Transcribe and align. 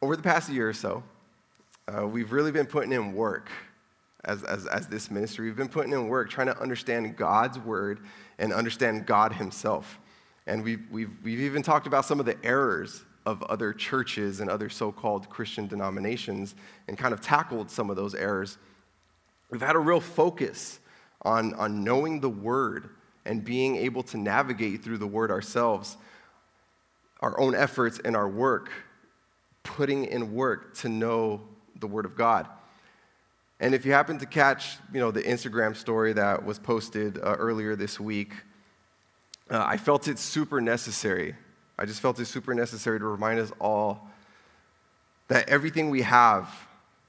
over 0.00 0.16
the 0.16 0.22
past 0.22 0.48
year 0.50 0.68
or 0.68 0.72
so, 0.72 1.02
uh, 1.88 2.06
we've 2.06 2.32
really 2.32 2.52
been 2.52 2.66
putting 2.66 2.92
in 2.92 3.14
work 3.14 3.50
as, 4.24 4.44
as, 4.44 4.66
as 4.66 4.86
this 4.88 5.10
ministry. 5.10 5.46
We've 5.46 5.56
been 5.56 5.68
putting 5.68 5.92
in 5.92 6.08
work 6.08 6.30
trying 6.30 6.48
to 6.48 6.58
understand 6.60 7.16
God's 7.16 7.58
word 7.58 8.00
and 8.38 8.52
understand 8.52 9.06
God 9.06 9.32
Himself. 9.32 9.98
And 10.46 10.62
we've, 10.62 10.82
we've, 10.90 11.10
we've 11.22 11.40
even 11.40 11.62
talked 11.62 11.86
about 11.86 12.04
some 12.04 12.20
of 12.20 12.26
the 12.26 12.36
errors 12.44 13.04
of 13.26 13.42
other 13.44 13.72
churches 13.72 14.40
and 14.40 14.48
other 14.48 14.68
so 14.68 14.90
called 14.90 15.28
Christian 15.28 15.66
denominations 15.66 16.54
and 16.86 16.96
kind 16.96 17.12
of 17.12 17.20
tackled 17.20 17.70
some 17.70 17.90
of 17.90 17.96
those 17.96 18.14
errors. 18.14 18.58
We've 19.50 19.60
had 19.60 19.76
a 19.76 19.80
real 19.80 20.00
focus 20.00 20.80
on, 21.22 21.54
on 21.54 21.84
knowing 21.84 22.20
the 22.20 22.30
word 22.30 22.90
and 23.26 23.44
being 23.44 23.76
able 23.76 24.02
to 24.04 24.16
navigate 24.16 24.82
through 24.82 24.98
the 24.98 25.06
word 25.06 25.30
ourselves, 25.30 25.96
our 27.20 27.38
own 27.38 27.54
efforts 27.54 28.00
and 28.02 28.16
our 28.16 28.28
work, 28.28 28.70
putting 29.62 30.04
in 30.06 30.32
work 30.34 30.74
to 30.78 30.88
know 30.88 31.42
the 31.80 31.86
word 31.86 32.04
of 32.04 32.16
God. 32.16 32.46
And 33.60 33.74
if 33.74 33.84
you 33.84 33.92
happen 33.92 34.18
to 34.18 34.26
catch, 34.26 34.76
you 34.92 35.00
know, 35.00 35.10
the 35.10 35.22
Instagram 35.22 35.76
story 35.76 36.12
that 36.12 36.44
was 36.44 36.58
posted 36.58 37.18
uh, 37.18 37.36
earlier 37.38 37.74
this 37.74 37.98
week, 37.98 38.32
uh, 39.50 39.64
I 39.66 39.76
felt 39.76 40.08
it 40.08 40.18
super 40.18 40.60
necessary. 40.60 41.34
I 41.78 41.84
just 41.84 42.00
felt 42.00 42.18
it 42.20 42.26
super 42.26 42.54
necessary 42.54 42.98
to 42.98 43.06
remind 43.06 43.40
us 43.40 43.52
all 43.60 44.08
that 45.28 45.48
everything 45.48 45.90
we 45.90 46.02
have 46.02 46.48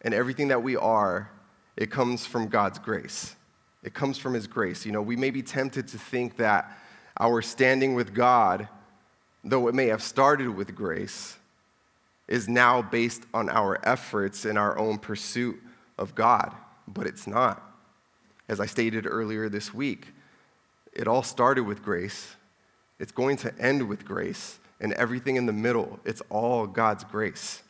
and 0.01 0.13
everything 0.13 0.49
that 0.49 0.61
we 0.61 0.75
are, 0.75 1.29
it 1.75 1.91
comes 1.91 2.25
from 2.25 2.47
God's 2.47 2.79
grace. 2.79 3.35
It 3.83 3.93
comes 3.93 4.17
from 4.17 4.33
His 4.33 4.47
grace. 4.47 4.85
You 4.85 4.91
know, 4.91 5.01
we 5.01 5.15
may 5.15 5.29
be 5.29 5.41
tempted 5.41 5.87
to 5.89 5.97
think 5.97 6.37
that 6.37 6.71
our 7.19 7.41
standing 7.41 7.95
with 7.95 8.13
God, 8.13 8.67
though 9.43 9.67
it 9.67 9.75
may 9.75 9.87
have 9.87 10.01
started 10.03 10.49
with 10.49 10.75
grace, 10.75 11.37
is 12.29 12.47
now 12.47 12.81
based 12.81 13.23
on 13.33 13.49
our 13.49 13.79
efforts 13.83 14.45
and 14.45 14.57
our 14.57 14.77
own 14.77 14.99
pursuit 14.99 15.59
of 15.97 16.13
God, 16.13 16.53
but 16.87 17.07
it's 17.07 17.27
not. 17.27 17.61
As 18.47 18.59
I 18.59 18.67
stated 18.67 19.05
earlier 19.07 19.49
this 19.49 19.73
week, 19.73 20.07
it 20.93 21.07
all 21.07 21.23
started 21.23 21.63
with 21.63 21.83
grace. 21.83 22.35
It's 22.99 23.11
going 23.11 23.37
to 23.37 23.57
end 23.59 23.89
with 23.89 24.05
grace, 24.05 24.59
and 24.79 24.93
everything 24.93 25.37
in 25.37 25.47
the 25.47 25.53
middle, 25.53 25.99
it's 26.05 26.21
all 26.29 26.67
God's 26.67 27.03
grace. 27.03 27.63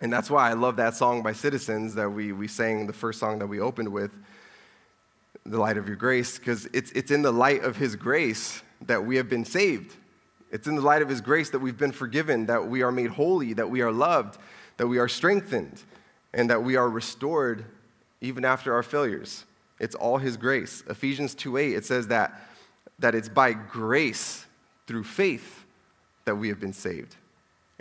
And 0.00 0.12
that's 0.12 0.28
why 0.28 0.50
I 0.50 0.54
love 0.54 0.76
that 0.76 0.96
song 0.96 1.22
by 1.22 1.32
Citizens 1.32 1.94
that 1.94 2.10
we, 2.10 2.32
we 2.32 2.48
sang, 2.48 2.88
the 2.88 2.92
first 2.92 3.20
song 3.20 3.38
that 3.38 3.46
we 3.46 3.60
opened 3.60 3.88
with, 3.88 4.10
The 5.46 5.58
Light 5.58 5.76
of 5.76 5.86
Your 5.86 5.96
Grace, 5.96 6.38
because 6.38 6.66
it's, 6.72 6.90
it's 6.92 7.12
in 7.12 7.22
the 7.22 7.32
light 7.32 7.62
of 7.62 7.76
His 7.76 7.94
grace 7.94 8.62
that 8.86 9.06
we 9.06 9.16
have 9.16 9.28
been 9.28 9.44
saved. 9.44 9.94
It's 10.54 10.68
in 10.68 10.76
the 10.76 10.82
light 10.82 11.02
of 11.02 11.08
His 11.08 11.20
grace 11.20 11.50
that 11.50 11.58
we've 11.58 11.76
been 11.76 11.92
forgiven, 11.92 12.46
that 12.46 12.68
we 12.68 12.82
are 12.82 12.92
made 12.92 13.10
holy, 13.10 13.52
that 13.54 13.68
we 13.68 13.82
are 13.82 13.90
loved, 13.90 14.38
that 14.76 14.86
we 14.86 14.98
are 14.98 15.08
strengthened 15.08 15.82
and 16.32 16.48
that 16.48 16.62
we 16.62 16.76
are 16.76 16.88
restored 16.88 17.64
even 18.20 18.44
after 18.44 18.72
our 18.72 18.84
failures. 18.84 19.44
It's 19.80 19.96
all 19.96 20.18
his 20.18 20.36
grace. 20.36 20.84
Ephesians 20.88 21.34
2:8 21.34 21.76
it 21.76 21.84
says 21.84 22.06
that 22.06 22.40
that 23.00 23.16
it's 23.16 23.28
by 23.28 23.52
grace 23.52 24.46
through 24.86 25.02
faith 25.02 25.64
that 26.24 26.36
we 26.36 26.48
have 26.48 26.60
been 26.60 26.72
saved. 26.72 27.16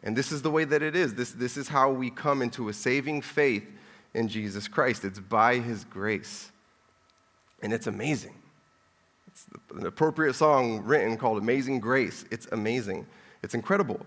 And 0.01 0.15
this 0.15 0.31
is 0.31 0.41
the 0.41 0.49
way 0.49 0.65
that 0.65 0.81
it 0.81 0.95
is. 0.95 1.13
This, 1.13 1.31
this 1.31 1.55
is 1.55 1.67
how 1.67 1.91
we 1.91 2.09
come 2.09 2.41
into 2.41 2.67
a 2.67 2.73
saving 2.73 3.21
faith 3.21 3.65
in 4.13 4.27
Jesus 4.27 4.67
Christ. 4.67 5.05
It's 5.05 5.19
by 5.19 5.59
his 5.59 5.85
grace. 5.85 6.51
And 7.61 7.71
it's 7.71 7.87
amazing. 7.87 8.33
It's 9.33 9.47
an 9.75 9.87
appropriate 9.87 10.35
song 10.35 10.83
written 10.83 11.17
called 11.17 11.39
Amazing 11.39 11.79
Grace. 11.79 12.23
It's 12.29 12.45
amazing. 12.51 13.07
It's 13.41 13.55
incredible. 13.55 14.05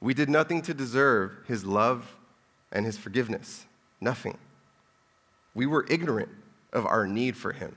We 0.00 0.14
did 0.14 0.30
nothing 0.30 0.62
to 0.62 0.72
deserve 0.72 1.32
his 1.46 1.66
love 1.66 2.16
and 2.72 2.86
his 2.86 2.96
forgiveness. 2.96 3.66
Nothing. 4.00 4.38
We 5.54 5.66
were 5.66 5.84
ignorant 5.90 6.30
of 6.72 6.86
our 6.86 7.06
need 7.06 7.36
for 7.36 7.52
him. 7.52 7.76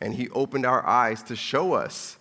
And 0.00 0.14
he 0.14 0.28
opened 0.30 0.64
our 0.64 0.86
eyes 0.86 1.24
to 1.24 1.36
show 1.36 1.72
us 1.72 2.18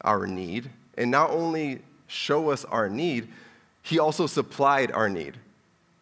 our 0.00 0.26
need. 0.26 0.70
And 0.96 1.10
not 1.10 1.30
only 1.30 1.82
show 2.06 2.50
us 2.50 2.64
our 2.64 2.88
need, 2.88 3.28
he 3.82 3.98
also 3.98 4.26
supplied 4.26 4.90
our 4.90 5.10
need. 5.10 5.36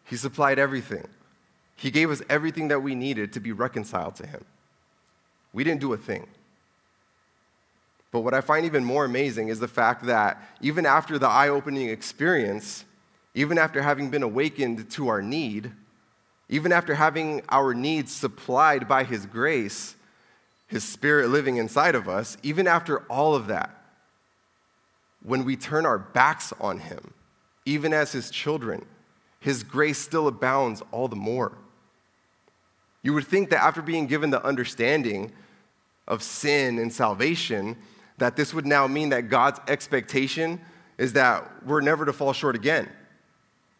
He 0.05 0.15
supplied 0.15 0.59
everything. 0.59 1.07
He 1.75 1.91
gave 1.91 2.09
us 2.09 2.21
everything 2.29 2.69
that 2.69 2.81
we 2.81 2.95
needed 2.95 3.33
to 3.33 3.39
be 3.41 3.51
reconciled 3.51 4.15
to 4.15 4.27
him. 4.27 4.43
We 5.51 5.63
didn't 5.65 5.81
do 5.81 5.91
a 5.91 5.97
thing. 5.97 6.25
But 8.11 8.21
what 8.21 8.33
I 8.33 8.41
find 8.41 8.65
even 8.65 8.83
more 8.83 9.05
amazing 9.05 9.47
is 9.47 9.59
the 9.59 9.67
fact 9.67 10.05
that 10.05 10.41
even 10.61 10.85
after 10.85 11.17
the 11.17 11.29
eye 11.29 11.47
opening 11.47 11.89
experience, 11.89 12.83
even 13.33 13.57
after 13.57 13.81
having 13.81 14.09
been 14.09 14.23
awakened 14.23 14.89
to 14.91 15.07
our 15.07 15.21
need, 15.21 15.71
even 16.49 16.73
after 16.73 16.95
having 16.95 17.41
our 17.47 17.73
needs 17.73 18.11
supplied 18.11 18.87
by 18.87 19.05
His 19.05 19.25
grace, 19.25 19.95
His 20.67 20.83
Spirit 20.83 21.29
living 21.29 21.55
inside 21.55 21.95
of 21.95 22.09
us, 22.09 22.37
even 22.43 22.67
after 22.67 22.99
all 23.03 23.33
of 23.33 23.47
that, 23.47 23.77
when 25.23 25.45
we 25.45 25.55
turn 25.55 25.85
our 25.85 25.99
backs 25.99 26.51
on 26.59 26.79
Him, 26.79 27.13
even 27.65 27.93
as 27.93 28.11
His 28.11 28.29
children, 28.29 28.85
His 29.39 29.63
grace 29.63 29.97
still 29.97 30.27
abounds 30.27 30.83
all 30.91 31.07
the 31.07 31.15
more. 31.15 31.53
You 33.03 33.13
would 33.13 33.25
think 33.25 33.49
that 33.51 33.63
after 33.63 33.81
being 33.81 34.07
given 34.07 34.29
the 34.29 34.45
understanding 34.45 35.31
of 36.07 36.21
sin 36.21 36.77
and 36.77 36.91
salvation, 36.91 37.77
that 38.21 38.35
this 38.35 38.53
would 38.53 38.67
now 38.67 38.85
mean 38.85 39.09
that 39.09 39.29
God's 39.29 39.59
expectation 39.67 40.61
is 40.99 41.13
that 41.13 41.65
we're 41.65 41.81
never 41.81 42.05
to 42.05 42.13
fall 42.13 42.33
short 42.33 42.55
again. 42.55 42.87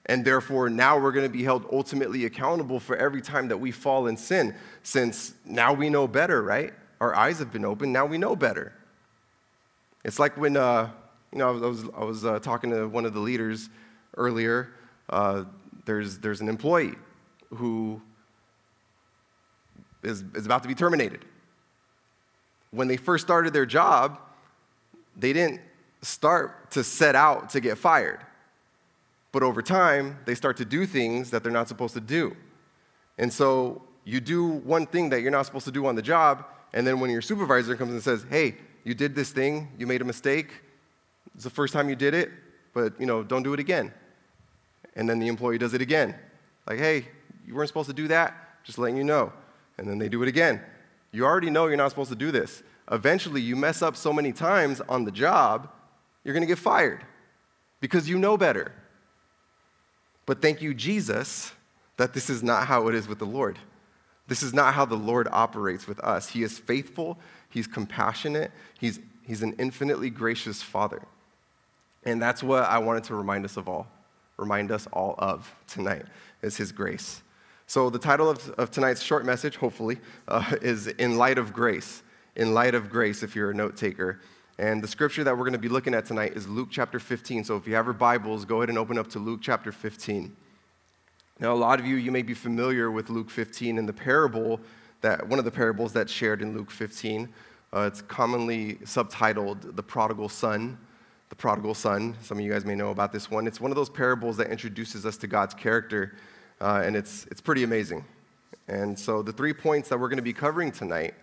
And 0.07 0.25
therefore, 0.25 0.68
now 0.68 0.97
we're 0.97 1.12
going 1.12 1.28
to 1.28 1.31
be 1.31 1.44
held 1.44 1.68
ultimately 1.72 2.25
accountable 2.25 2.80
for 2.80 2.96
every 2.96 3.22
time 3.22 3.50
that 3.50 3.57
we 3.57 3.69
fall 3.69 4.07
in 4.07 4.18
sin, 4.18 4.56
since 4.81 5.35
now 5.46 5.74
we 5.74 5.91
know 5.91 6.07
better, 6.07 6.41
right? 6.41 6.74
Our 7.00 7.16
eyes 7.16 7.38
have 7.38 7.53
been 7.53 7.63
opened, 7.63 7.94
now 7.94 8.07
we 8.07 8.18
know 8.18 8.35
better. 8.35 8.74
It's 10.03 10.18
like 10.18 10.35
when, 10.38 10.57
uh, 10.57 10.90
you 11.31 11.38
know, 11.38 11.50
I 11.50 11.68
was, 11.68 11.84
I 11.96 12.03
was 12.03 12.25
uh, 12.25 12.40
talking 12.40 12.72
to 12.72 12.88
one 12.88 13.06
of 13.06 13.13
the 13.13 13.19
leaders 13.19 13.69
earlier. 14.18 14.74
Uh, 15.07 15.44
there's, 15.85 16.18
there's 16.18 16.41
an 16.41 16.50
employee 16.50 16.96
who 17.53 18.01
is, 20.01 20.24
is 20.34 20.47
about 20.47 20.63
to 20.63 20.68
be 20.68 20.74
terminated. 20.74 21.25
When 22.72 22.88
they 22.88 22.97
first 22.97 23.24
started 23.24 23.53
their 23.53 23.68
job, 23.68 24.19
they 25.16 25.33
didn't 25.33 25.61
start 26.01 26.72
to 26.72 26.83
set 26.83 27.16
out 27.16 27.49
to 27.51 27.59
get 27.59 27.77
fired 27.77 28.19
but 29.31 29.44
over 29.44 29.61
time, 29.61 30.19
they 30.25 30.35
start 30.35 30.57
to 30.57 30.66
do 30.66 30.85
things 30.85 31.31
that 31.31 31.44
they're 31.44 31.51
not 31.51 31.67
supposed 31.67 31.94
to 31.94 32.01
do. 32.01 32.35
And 33.17 33.31
so 33.31 33.81
you 34.03 34.19
do 34.19 34.45
one 34.45 34.85
thing 34.85 35.09
that 35.09 35.21
you're 35.21 35.31
not 35.31 35.45
supposed 35.45 35.66
to 35.66 35.71
do 35.71 35.85
on 35.85 35.95
the 35.95 36.01
job, 36.01 36.45
and 36.73 36.85
then 36.85 37.00
when 37.00 37.09
your 37.09 37.21
supervisor 37.21 37.75
comes 37.75 37.91
and 37.91 38.03
says, 38.03 38.25
hey, 38.29 38.55
you 38.83 38.94
did 38.94 39.16
this 39.16 39.31
thing, 39.31 39.69
you 39.77 39.88
made 39.88 40.01
a 40.01 40.05
mistake, 40.05 40.51
it's 41.35 41.44
the 41.44 41.50
first 41.50 41.73
time 41.73 41.88
you 41.88 41.95
did 41.95 42.13
it, 42.13 42.29
but 42.73 43.00
you 43.00 43.05
know, 43.05 43.23
don't 43.23 43.44
do 43.44 43.53
it 43.53 43.59
again. 43.59 43.94
And 44.95 45.09
then 45.09 45.19
the 45.19 45.27
employee 45.27 45.57
does 45.57 45.73
it 45.73 45.81
again. 45.81 46.16
Like, 46.67 46.79
hey, 46.79 47.07
you 47.47 47.55
weren't 47.55 47.69
supposed 47.69 47.89
to 47.89 47.95
do 47.95 48.07
that, 48.09 48.33
just 48.63 48.77
letting 48.77 48.97
you 48.97 49.03
know. 49.03 49.31
And 49.77 49.88
then 49.88 49.97
they 49.97 50.09
do 50.09 50.21
it 50.23 50.27
again. 50.27 50.61
You 51.11 51.25
already 51.25 51.50
know 51.50 51.67
you're 51.67 51.77
not 51.77 51.89
supposed 51.89 52.09
to 52.09 52.16
do 52.16 52.31
this. 52.31 52.63
Eventually, 52.91 53.41
you 53.41 53.56
mess 53.56 53.81
up 53.81 53.96
so 53.96 54.12
many 54.12 54.34
times 54.34 54.81
on 54.81 55.06
the 55.06 55.12
job, 55.12 55.69
you're 56.24 56.34
gonna 56.34 56.46
get 56.46 56.59
fired 56.59 57.03
because 57.79 58.07
you 58.07 58.19
know 58.19 58.38
better. 58.38 58.74
But 60.25 60.41
thank 60.41 60.62
you, 60.62 60.74
Jesus, 60.74 61.51
that 61.97 62.13
this 62.13 62.30
is 62.30 62.44
not 62.44 62.68
how 62.68 62.88
it 62.90 62.96
is 62.96 63.07
with 63.07 63.19
the 63.19 63.25
Lord. 63.25 63.57
This 64.28 64.44
is 64.44 64.53
not 64.53 64.74
how 64.74 64.85
the 64.85 64.96
Lord 64.96 65.28
operates 65.31 65.88
with 65.88 66.00
us. 66.01 66.30
He 66.30 66.44
is 66.44 66.59
faithful, 66.59 67.18
He's 67.50 67.68
compassionate, 67.68 68.51
He's, 68.80 69.00
he's 69.25 69.41
an 69.41 69.56
infinitely 69.57 70.09
gracious 70.09 70.62
Father. 70.62 71.01
And 72.03 72.22
that's 72.22 72.41
what 72.44 72.63
I 72.63 72.78
wanted 72.80 73.03
to 73.06 73.16
remind 73.16 73.46
us 73.46 73.57
of 73.57 73.68
all, 73.68 73.88
remind 74.38 74.72
us 74.72 74.88
all 74.94 75.15
of 75.18 75.54
tonight, 75.68 76.06
is 76.42 76.57
His 76.57 76.71
grace. 76.71 77.24
So, 77.68 77.89
the 77.89 78.00
title 78.00 78.30
of, 78.30 78.50
of 78.51 78.69
tonight's 78.69 79.01
short 79.01 79.25
message, 79.25 79.56
hopefully, 79.56 80.00
uh, 80.27 80.56
is 80.62 80.88
In 80.88 81.18
Light 81.18 81.38
of 81.38 81.54
Grace. 81.54 82.04
In 82.36 82.54
Light 82.54 82.75
of 82.75 82.89
Grace, 82.89 83.24
if 83.24 83.36
you're 83.36 83.51
a 83.51 83.54
note 83.54 83.75
taker. 83.75 84.22
And 84.57 84.81
the 84.81 84.88
scripture 84.88 85.24
that 85.24 85.38
we're 85.38 85.44
going 85.44 85.54
to 85.54 85.60
be 85.60 85.68
looking 85.68 85.94
at 85.94 86.06
tonight 86.06 86.33
is 86.33 86.48
Luke 86.48 86.69
chapter 86.72 87.00
15. 87.00 87.44
So 87.44 87.57
if 87.57 87.68
you 87.68 87.75
have 87.75 87.86
your 87.86 87.94
Bibles, 87.94 88.45
go 88.45 88.57
ahead 88.57 88.69
and 88.69 88.78
open 88.78 88.98
up 88.98 89.10
to 89.10 89.19
Luke 89.19 89.39
chapter 89.42 89.72
15. 89.72 90.36
Now, 91.39 91.54
a 91.54 91.56
lot 91.56 91.80
of 91.80 91.86
you, 91.86 91.95
you 91.95 92.12
may 92.12 92.22
be 92.22 92.33
familiar 92.33 92.92
with 92.92 93.10
Luke 93.10 93.30
15 93.30 93.80
and 93.80 93.89
the 93.89 93.94
parable 93.94 94.62
that, 95.01 95.28
one 95.28 95.39
of 95.39 95.45
the 95.45 95.51
parables 95.51 95.92
that's 95.92 96.12
shared 96.12 96.42
in 96.42 96.56
Luke 96.56 96.72
15. 96.72 97.28
Uh, 97.74 97.80
it's 97.81 98.01
commonly 98.04 98.75
subtitled 98.84 99.75
The 99.75 99.84
Prodigal 99.84 100.30
Son. 100.30 100.77
The 101.30 101.36
Prodigal 101.36 101.74
Son. 101.74 102.16
Some 102.22 102.38
of 102.38 102.44
you 102.44 102.51
guys 102.51 102.63
may 102.63 102.75
know 102.75 102.92
about 102.92 103.12
this 103.12 103.31
one. 103.31 103.48
It's 103.48 103.60
one 103.60 103.72
of 103.72 103.75
those 103.75 103.89
parables 103.89 104.38
that 104.38 104.51
introduces 104.51 105.06
us 105.06 105.18
to 105.18 105.27
God's 105.27 105.54
character, 105.54 106.16
uh, 106.60 106.84
and 106.86 106.95
it's, 106.95 107.25
it's 107.31 107.42
pretty 107.42 107.63
amazing. 107.63 108.06
And 108.68 108.98
so, 108.98 109.22
the 109.22 109.34
three 109.34 109.54
points 109.54 109.89
that 109.89 110.00
we're 110.00 110.10
going 110.10 110.18
to 110.18 110.24
be 110.24 110.34
covering 110.34 110.72
tonight, 110.72 111.16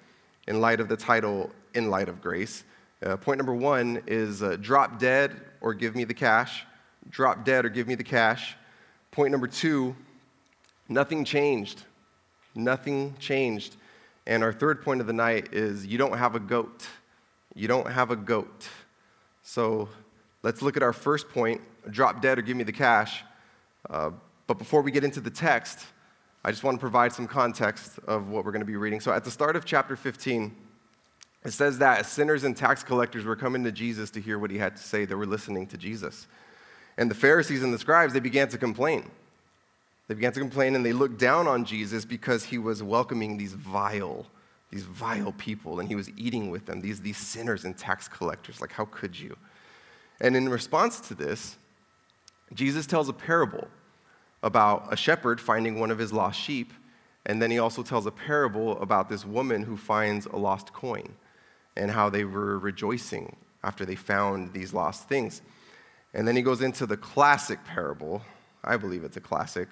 in 0.49 0.63
light 0.63 0.81
of 0.81 0.89
the 0.89 0.97
title, 0.97 1.51
In 1.75 1.91
Light 1.91 2.09
of 2.09 2.23
Grace, 2.23 2.65
uh, 3.05 3.19
point 3.19 3.39
number 3.39 3.55
one 3.55 4.03
is 4.07 4.43
uh, 4.43 4.57
drop 4.61 4.99
dead 4.99 5.41
or 5.61 5.75
give 5.75 5.95
me 5.95 6.05
the 6.05 6.15
cash. 6.15 6.65
Drop 7.11 7.45
dead 7.45 7.67
or 7.67 7.69
give 7.69 7.87
me 7.87 7.95
the 7.95 8.03
cash. 8.03 8.57
Point 9.13 9.31
number 9.31 9.47
two 9.47 9.95
nothing 10.89 11.25
changed. 11.25 11.83
Nothing 12.55 13.15
changed. 13.21 13.77
And 14.27 14.43
our 14.43 14.53
third 14.53 14.83
point 14.83 15.03
of 15.03 15.07
the 15.07 15.13
night 15.13 15.53
is 15.53 15.87
you 15.87 15.99
don't 15.99 16.17
have 16.17 16.35
a 16.35 16.41
goat. 16.41 16.87
You 17.55 17.69
don't 17.69 17.91
have 17.91 18.11
a 18.11 18.17
goat. 18.17 18.69
So 19.43 19.89
let's 20.43 20.63
look 20.63 20.77
at 20.77 20.83
our 20.83 20.95
first 20.95 21.29
point 21.29 21.61
drop 21.91 22.23
dead 22.23 22.39
or 22.39 22.43
give 22.43 22.57
me 22.57 22.65
the 22.65 22.73
cash. 22.73 23.23
Uh, 23.89 24.11
but 24.47 24.59
before 24.59 24.81
we 24.81 24.91
get 24.91 25.05
into 25.05 25.21
the 25.21 25.31
text, 25.31 25.87
I 26.49 26.51
just 26.51 26.65
want 26.65 26.77
to 26.77 26.81
provide 26.81 27.13
some 27.13 27.27
context 27.29 27.99
of 28.07 28.31
what 28.31 28.43
we're 28.43 28.53
going 28.53 28.63
to 28.63 28.67
be 28.67 28.77
reading. 28.77 29.01
So 29.01 29.13
at 29.13 29.23
the 29.23 29.31
start 29.31 29.55
of 29.55 29.67
chapter 29.67 29.97
15, 29.97 30.57
it 31.45 31.51
says 31.51 31.77
that 31.77 32.07
sinners 32.07 32.45
and 32.45 32.57
tax 32.57 32.83
collectors 32.83 33.27
were 33.27 33.37
coming 33.37 33.63
to 33.65 33.71
Jesus 33.71 34.09
to 34.13 34.21
hear 34.23 34.39
what 34.39 34.51
he 34.51 34.57
had 34.57 34.75
to 34.75 34.83
say. 34.83 35.05
They 35.05 35.15
were 35.15 35.27
listening 35.27 35.67
to 35.67 35.77
Jesus. 35.77 36.27
And 36.97 37.11
the 37.11 37.15
Pharisees 37.15 37.63
and 37.63 37.75
the 37.75 37.79
scribes, 37.79 38.15
they 38.15 38.21
began 38.21 38.49
to 38.49 38.57
complain. 38.57 39.11
They 40.07 40.15
began 40.15 40.33
to 40.33 40.41
complain 40.41 40.75
and 40.75 40.83
they 40.83 40.95
looked 40.95 41.19
down 41.19 41.47
on 41.47 41.67
Jesus 41.67 42.07
because 42.07 42.45
he 42.45 42.57
was 42.57 42.83
welcoming 42.83 43.37
these 43.37 43.53
vile, 43.53 44.25
these 44.71 44.85
vile 44.85 45.33
people 45.33 45.81
and 45.81 45.89
he 45.91 45.97
was 45.97 46.09
eating 46.17 46.49
with 46.49 46.65
them, 46.65 46.81
these, 46.81 47.03
these 47.03 47.19
sinners 47.19 47.67
and 47.67 47.77
tax 47.77 48.09
collectors. 48.09 48.63
Like, 48.63 48.73
how 48.73 48.87
could 48.87 49.21
you? 49.21 49.37
And 50.19 50.35
in 50.35 50.49
response 50.49 50.99
to 51.09 51.15
this, 51.15 51.59
Jesus 52.55 52.87
tells 52.87 53.11
a 53.11 53.13
parable 53.13 53.69
about 54.43 54.93
a 54.93 54.97
shepherd 54.97 55.41
finding 55.41 55.79
one 55.79 55.91
of 55.91 55.99
his 55.99 56.13
lost 56.13 56.41
sheep, 56.41 56.73
and 57.27 57.43
then 57.43 57.51
he 57.51 57.59
also 57.59 57.83
tells 57.83 58.07
a 58.07 58.11
parable 58.11 58.81
about 58.81 59.09
this 59.09 59.25
woman 59.25 59.63
who 59.63 59.77
finds 59.77 60.27
a 60.27 60.37
lost 60.37 60.73
coin 60.73 61.15
and 61.77 61.91
how 61.91 62.09
they 62.09 62.25
were 62.25 62.59
rejoicing 62.59 63.37
after 63.63 63.85
they 63.85 63.95
found 63.95 64.53
these 64.53 64.73
lost 64.73 65.09
things. 65.09 65.43
And 66.15 66.27
then 66.27 66.37
he 66.37 66.43
goes 66.43 66.63
into 66.63 66.87
the 66.87 66.97
classic 66.97 67.65
parable. 67.65 68.23
I 68.65 68.77
believe 68.77 69.05
it's 69.05 69.17
a 69.17 69.21
classic. 69.21 69.69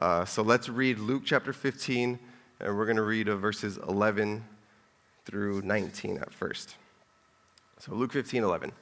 Uh, 0.00 0.24
so 0.24 0.42
let's 0.42 0.68
read 0.68 0.98
Luke 0.98 1.22
chapter 1.24 1.52
15, 1.52 2.18
and 2.60 2.76
we're 2.76 2.86
going 2.86 2.96
to 2.96 3.02
read 3.02 3.28
verses 3.28 3.78
11 3.88 4.44
through 5.24 5.62
19 5.62 6.18
at 6.18 6.32
first. 6.32 6.76
So 7.78 7.94
Luke 7.94 8.12
15, 8.12 8.42
11. 8.42 8.72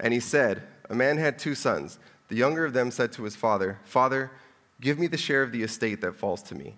And 0.00 0.12
he 0.12 0.20
said, 0.20 0.62
A 0.88 0.94
man 0.94 1.18
had 1.18 1.38
two 1.38 1.54
sons. 1.54 1.98
The 2.28 2.36
younger 2.36 2.64
of 2.64 2.72
them 2.72 2.90
said 2.90 3.12
to 3.12 3.24
his 3.24 3.36
father, 3.36 3.78
Father, 3.84 4.30
give 4.80 4.98
me 4.98 5.06
the 5.06 5.16
share 5.16 5.42
of 5.42 5.52
the 5.52 5.62
estate 5.62 6.00
that 6.00 6.16
falls 6.16 6.42
to 6.44 6.54
me. 6.54 6.76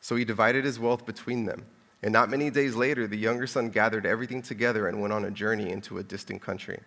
So 0.00 0.16
he 0.16 0.24
divided 0.24 0.64
his 0.64 0.78
wealth 0.78 1.06
between 1.06 1.44
them. 1.46 1.66
And 2.02 2.12
not 2.12 2.30
many 2.30 2.50
days 2.50 2.76
later, 2.76 3.06
the 3.06 3.16
younger 3.16 3.46
son 3.46 3.70
gathered 3.70 4.06
everything 4.06 4.42
together 4.42 4.86
and 4.86 5.00
went 5.00 5.12
on 5.12 5.24
a 5.24 5.30
journey 5.30 5.70
into 5.70 5.98
a 5.98 6.02
distant 6.02 6.40
country. 6.40 6.80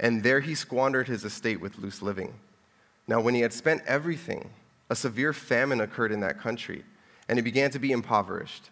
And 0.00 0.22
there 0.22 0.40
he 0.40 0.54
squandered 0.54 1.08
his 1.08 1.24
estate 1.24 1.60
with 1.60 1.78
loose 1.78 2.02
living. 2.02 2.34
Now, 3.06 3.20
when 3.20 3.34
he 3.34 3.40
had 3.40 3.52
spent 3.52 3.82
everything, 3.86 4.50
a 4.88 4.96
severe 4.96 5.32
famine 5.32 5.80
occurred 5.80 6.12
in 6.12 6.20
that 6.20 6.40
country, 6.40 6.84
and 7.28 7.38
he 7.38 7.42
began 7.42 7.70
to 7.70 7.78
be 7.78 7.92
impoverished. 7.92 8.70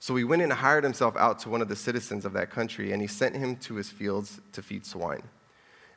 So 0.00 0.14
he 0.14 0.24
went 0.24 0.42
and 0.42 0.52
hired 0.52 0.84
himself 0.84 1.16
out 1.16 1.40
to 1.40 1.48
one 1.48 1.60
of 1.60 1.68
the 1.68 1.76
citizens 1.76 2.24
of 2.24 2.32
that 2.34 2.50
country, 2.50 2.92
and 2.92 3.02
he 3.02 3.08
sent 3.08 3.34
him 3.34 3.56
to 3.56 3.74
his 3.74 3.90
fields 3.90 4.40
to 4.52 4.62
feed 4.62 4.86
swine. 4.86 5.22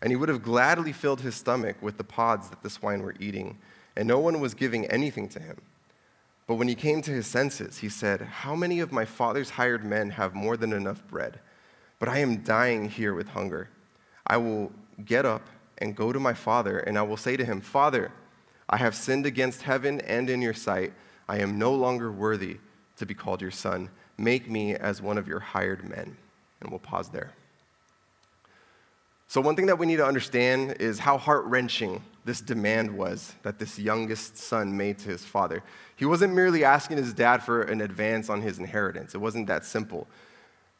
And 0.01 0.11
he 0.11 0.15
would 0.15 0.29
have 0.29 0.41
gladly 0.41 0.91
filled 0.91 1.21
his 1.21 1.35
stomach 1.35 1.77
with 1.81 1.97
the 1.97 2.03
pods 2.03 2.49
that 2.49 2.63
the 2.63 2.69
swine 2.69 3.03
were 3.03 3.15
eating, 3.19 3.59
and 3.95 4.07
no 4.07 4.19
one 4.19 4.39
was 4.39 4.53
giving 4.53 4.85
anything 4.85 5.27
to 5.29 5.39
him. 5.39 5.57
But 6.47 6.55
when 6.55 6.67
he 6.67 6.75
came 6.75 7.01
to 7.03 7.11
his 7.11 7.27
senses, 7.27 7.77
he 7.77 7.89
said, 7.89 8.21
How 8.21 8.55
many 8.55 8.79
of 8.79 8.91
my 8.91 9.05
father's 9.05 9.51
hired 9.51 9.85
men 9.85 10.11
have 10.11 10.33
more 10.33 10.57
than 10.57 10.73
enough 10.73 11.05
bread? 11.07 11.39
But 11.99 12.09
I 12.09 12.19
am 12.19 12.43
dying 12.43 12.89
here 12.89 13.13
with 13.13 13.29
hunger. 13.29 13.69
I 14.25 14.37
will 14.37 14.71
get 15.05 15.25
up 15.25 15.47
and 15.77 15.95
go 15.95 16.11
to 16.11 16.19
my 16.19 16.33
father, 16.33 16.79
and 16.79 16.97
I 16.97 17.03
will 17.03 17.17
say 17.17 17.37
to 17.37 17.45
him, 17.45 17.61
Father, 17.61 18.11
I 18.69 18.77
have 18.77 18.95
sinned 18.95 19.25
against 19.25 19.63
heaven 19.63 20.01
and 20.01 20.29
in 20.29 20.41
your 20.41 20.53
sight. 20.53 20.93
I 21.27 21.39
am 21.39 21.57
no 21.57 21.73
longer 21.73 22.11
worthy 22.11 22.57
to 22.97 23.05
be 23.05 23.13
called 23.13 23.41
your 23.41 23.51
son. 23.51 23.89
Make 24.17 24.49
me 24.49 24.75
as 24.75 25.01
one 25.01 25.17
of 25.17 25.27
your 25.27 25.39
hired 25.39 25.87
men. 25.89 26.15
And 26.59 26.69
we'll 26.69 26.79
pause 26.79 27.09
there. 27.09 27.31
So, 29.31 29.39
one 29.39 29.55
thing 29.55 29.67
that 29.67 29.79
we 29.79 29.85
need 29.85 29.95
to 29.95 30.05
understand 30.05 30.75
is 30.81 30.99
how 30.99 31.17
heart 31.17 31.45
wrenching 31.45 32.03
this 32.25 32.41
demand 32.41 32.91
was 32.91 33.33
that 33.43 33.59
this 33.59 33.79
youngest 33.79 34.35
son 34.35 34.75
made 34.75 34.97
to 34.99 35.07
his 35.07 35.23
father. 35.23 35.63
He 35.95 36.03
wasn't 36.03 36.33
merely 36.33 36.65
asking 36.65 36.97
his 36.97 37.13
dad 37.13 37.41
for 37.41 37.61
an 37.61 37.79
advance 37.79 38.29
on 38.29 38.41
his 38.41 38.59
inheritance, 38.59 39.15
it 39.15 39.19
wasn't 39.19 39.47
that 39.47 39.63
simple. 39.63 40.05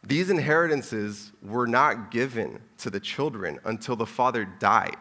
These 0.04 0.30
inheritances 0.30 1.32
were 1.42 1.66
not 1.66 2.12
given 2.12 2.60
to 2.80 2.90
the 2.90 3.00
children 3.00 3.58
until 3.64 3.96
the 3.96 4.06
father 4.06 4.44
died. 4.44 4.98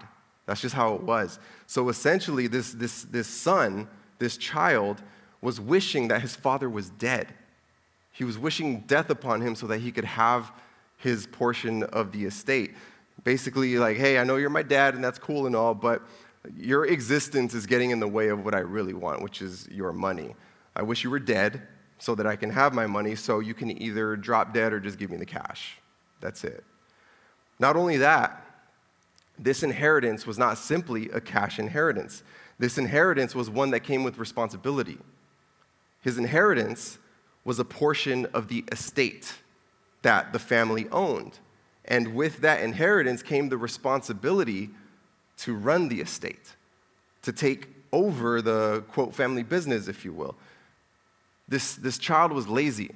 That's 0.47 0.61
just 0.61 0.76
how 0.76 0.94
it 0.94 1.02
was. 1.02 1.41
So 1.67 1.88
essentially, 1.88 2.47
this, 2.47 2.73
this, 2.73 3.02
this 3.02 3.26
son, 3.26 3.88
this 4.20 4.37
child, 4.37 5.02
was 5.41 5.61
wishing 5.61 6.06
that 6.06 6.23
his 6.23 6.37
father 6.37 6.70
was 6.70 6.91
dead. 6.91 7.35
He 8.12 8.23
was 8.23 8.38
wishing 8.38 8.82
death 8.82 9.11
upon 9.11 9.41
him 9.41 9.56
so 9.56 9.67
that 9.67 9.81
he 9.81 9.91
could 9.91 10.05
have 10.05 10.52
his 10.99 11.26
portion 11.26 11.82
of 11.82 12.12
the 12.12 12.26
estate 12.26 12.75
basically 13.25 13.76
like, 13.76 13.96
hey, 13.96 14.19
I 14.19 14.25
know 14.25 14.37
you're 14.37 14.50
my 14.50 14.62
dad 14.62 14.94
and 14.94 15.02
that's 15.02 15.19
cool 15.19 15.46
and 15.46 15.55
all, 15.55 15.75
but 15.75 16.02
your 16.56 16.87
existence 16.87 17.55
is 17.55 17.67
getting 17.67 17.90
in 17.90 18.00
the 18.00 18.08
way 18.08 18.28
of 18.28 18.44
what 18.44 18.55
I 18.55 18.61
really 18.61 18.94
want, 18.94 19.22
which 19.22 19.43
is 19.43 19.69
your 19.70 19.93
money. 19.93 20.34
I 20.75 20.82
wish 20.82 21.05
you 21.05 21.11
were 21.11 21.19
dead 21.19 21.67
so 21.99 22.14
that 22.14 22.26
I 22.26 22.37
can 22.37 22.50
have 22.50 22.72
my 22.72 22.87
money 22.87 23.14
so 23.14 23.40
you 23.40 23.52
can 23.52 23.81
either 23.82 24.17
drop 24.17 24.55
dead 24.55 24.72
or 24.72 24.81
just 24.81 24.99
give 24.99 25.11
me 25.11 25.19
the 25.19 25.26
cash. 25.26 25.78
That's 26.20 26.44
it. 26.44 26.64
Not 27.58 27.76
only 27.76 27.99
that, 27.99 28.44
this 29.38 29.62
inheritance 29.62 30.26
was 30.26 30.38
not 30.38 30.58
simply 30.58 31.11
a 31.11 31.20
cash 31.20 31.58
inheritance. 31.58 32.23
This 32.58 32.78
inheritance 32.78 33.34
was 33.34 33.50
one 33.50 33.70
that 33.70 33.81
came 33.81 34.02
with 34.02 34.19
responsibility. 34.19 34.99
His 36.02 36.19
inheritance 36.19 36.99
was 37.44 37.58
a 37.58 37.64
portion 37.64 38.26
of 38.26 38.49
the 38.49 38.64
estate 38.73 39.34
that 40.02 40.32
the 40.32 40.38
family 40.38 40.88
owned. 40.90 41.38
And 41.85 42.15
with 42.15 42.38
that 42.38 42.62
inheritance 42.62 43.23
came 43.23 43.49
the 43.49 43.59
responsibility 43.59 44.71
to 45.38 45.55
run 45.55 45.88
the 45.88 46.00
estate, 46.00 46.55
to 47.23 47.32
take 47.32 47.69
over 47.93 48.43
the 48.43 48.85
quote 48.93 49.15
family 49.15 49.43
business, 49.43 49.88
if 49.88 50.05
you 50.05 50.12
will. 50.12 50.37
This, 51.49 51.75
this 51.75 51.99
child 51.99 52.32
was 52.32 52.47
lazy. 52.47 52.91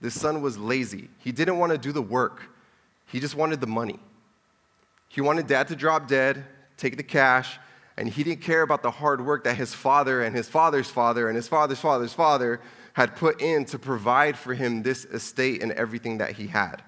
This 0.00 0.18
son 0.18 0.42
was 0.42 0.58
lazy. 0.58 1.08
He 1.18 1.32
didn't 1.32 1.58
want 1.58 1.72
to 1.72 1.78
do 1.78 1.92
the 1.92 2.02
work, 2.02 2.42
he 3.06 3.20
just 3.20 3.34
wanted 3.34 3.60
the 3.60 3.66
money. 3.66 3.98
He 5.08 5.20
wanted 5.20 5.46
dad 5.46 5.68
to 5.68 5.76
drop 5.76 6.08
dead, 6.08 6.44
take 6.76 6.96
the 6.96 7.02
cash, 7.02 7.58
and 7.96 8.08
he 8.08 8.22
didn't 8.22 8.42
care 8.42 8.62
about 8.62 8.82
the 8.82 8.90
hard 8.90 9.24
work 9.24 9.44
that 9.44 9.56
his 9.56 9.72
father 9.72 10.22
and 10.22 10.36
his 10.36 10.48
father's 10.48 10.90
father 10.90 11.28
and 11.28 11.36
his 11.36 11.48
father's 11.48 11.78
father's 11.78 12.12
father 12.12 12.60
had 12.92 13.14
put 13.16 13.40
in 13.40 13.64
to 13.66 13.78
provide 13.78 14.36
for 14.36 14.52
him 14.52 14.82
this 14.82 15.04
estate 15.06 15.62
and 15.62 15.72
everything 15.72 16.18
that 16.18 16.32
he 16.32 16.46
had. 16.46 16.82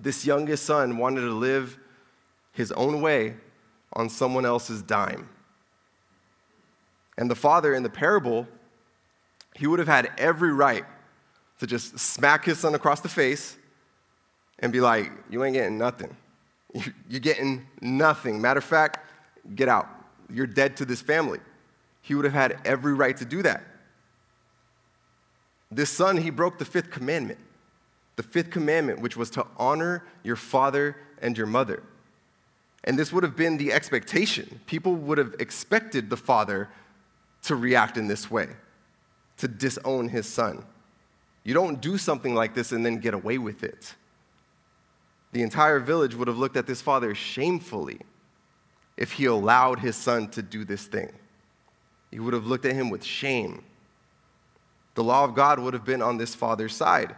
This 0.00 0.24
youngest 0.24 0.64
son 0.64 0.98
wanted 0.98 1.22
to 1.22 1.32
live 1.32 1.78
his 2.52 2.72
own 2.72 3.00
way 3.00 3.34
on 3.92 4.08
someone 4.08 4.46
else's 4.46 4.82
dime. 4.82 5.28
And 7.18 7.30
the 7.30 7.34
father 7.34 7.74
in 7.74 7.82
the 7.82 7.90
parable, 7.90 8.46
he 9.54 9.66
would 9.66 9.78
have 9.78 9.88
had 9.88 10.10
every 10.16 10.52
right 10.52 10.84
to 11.60 11.66
just 11.66 11.98
smack 11.98 12.44
his 12.44 12.58
son 12.58 12.74
across 12.74 13.00
the 13.00 13.08
face 13.08 13.56
and 14.58 14.72
be 14.72 14.80
like, 14.80 15.10
You 15.30 15.44
ain't 15.44 15.54
getting 15.54 15.78
nothing. 15.78 16.16
You're 17.08 17.20
getting 17.20 17.66
nothing. 17.80 18.40
Matter 18.40 18.58
of 18.58 18.64
fact, 18.64 19.10
get 19.54 19.68
out. 19.68 19.88
You're 20.30 20.46
dead 20.46 20.76
to 20.78 20.84
this 20.84 21.02
family. 21.02 21.40
He 22.00 22.14
would 22.14 22.24
have 22.24 22.34
had 22.34 22.58
every 22.64 22.94
right 22.94 23.16
to 23.18 23.24
do 23.24 23.42
that. 23.42 23.62
This 25.70 25.90
son, 25.90 26.16
he 26.16 26.30
broke 26.30 26.58
the 26.58 26.64
fifth 26.64 26.90
commandment 26.90 27.38
the 28.16 28.22
fifth 28.22 28.50
commandment, 28.50 29.00
which 29.00 29.16
was 29.16 29.30
to 29.30 29.46
honor 29.56 30.04
your 30.22 30.36
father 30.36 30.96
and 31.20 31.36
your 31.36 31.46
mother. 31.46 31.82
And 32.84 32.98
this 32.98 33.12
would 33.12 33.22
have 33.22 33.36
been 33.36 33.56
the 33.56 33.72
expectation. 33.72 34.60
People 34.66 34.94
would 34.94 35.18
have 35.18 35.34
expected 35.38 36.10
the 36.10 36.16
father 36.16 36.68
to 37.42 37.56
react 37.56 37.96
in 37.96 38.08
this 38.08 38.30
way, 38.30 38.48
to 39.38 39.48
disown 39.48 40.08
his 40.08 40.26
son. 40.26 40.64
You 41.44 41.54
don't 41.54 41.80
do 41.80 41.98
something 41.98 42.34
like 42.34 42.54
this 42.54 42.72
and 42.72 42.84
then 42.84 42.98
get 42.98 43.14
away 43.14 43.38
with 43.38 43.62
it. 43.64 43.94
The 45.32 45.42
entire 45.42 45.80
village 45.80 46.14
would 46.14 46.28
have 46.28 46.38
looked 46.38 46.56
at 46.56 46.66
this 46.66 46.80
father 46.80 47.14
shamefully 47.14 48.00
if 48.96 49.12
he 49.12 49.24
allowed 49.24 49.80
his 49.80 49.96
son 49.96 50.28
to 50.28 50.42
do 50.42 50.64
this 50.64 50.86
thing. 50.86 51.10
He 52.10 52.20
would 52.20 52.34
have 52.34 52.46
looked 52.46 52.66
at 52.66 52.74
him 52.74 52.90
with 52.90 53.02
shame. 53.02 53.64
The 54.94 55.02
law 55.02 55.24
of 55.24 55.34
God 55.34 55.58
would 55.58 55.72
have 55.72 55.84
been 55.84 56.02
on 56.02 56.18
this 56.18 56.34
father's 56.34 56.76
side. 56.76 57.16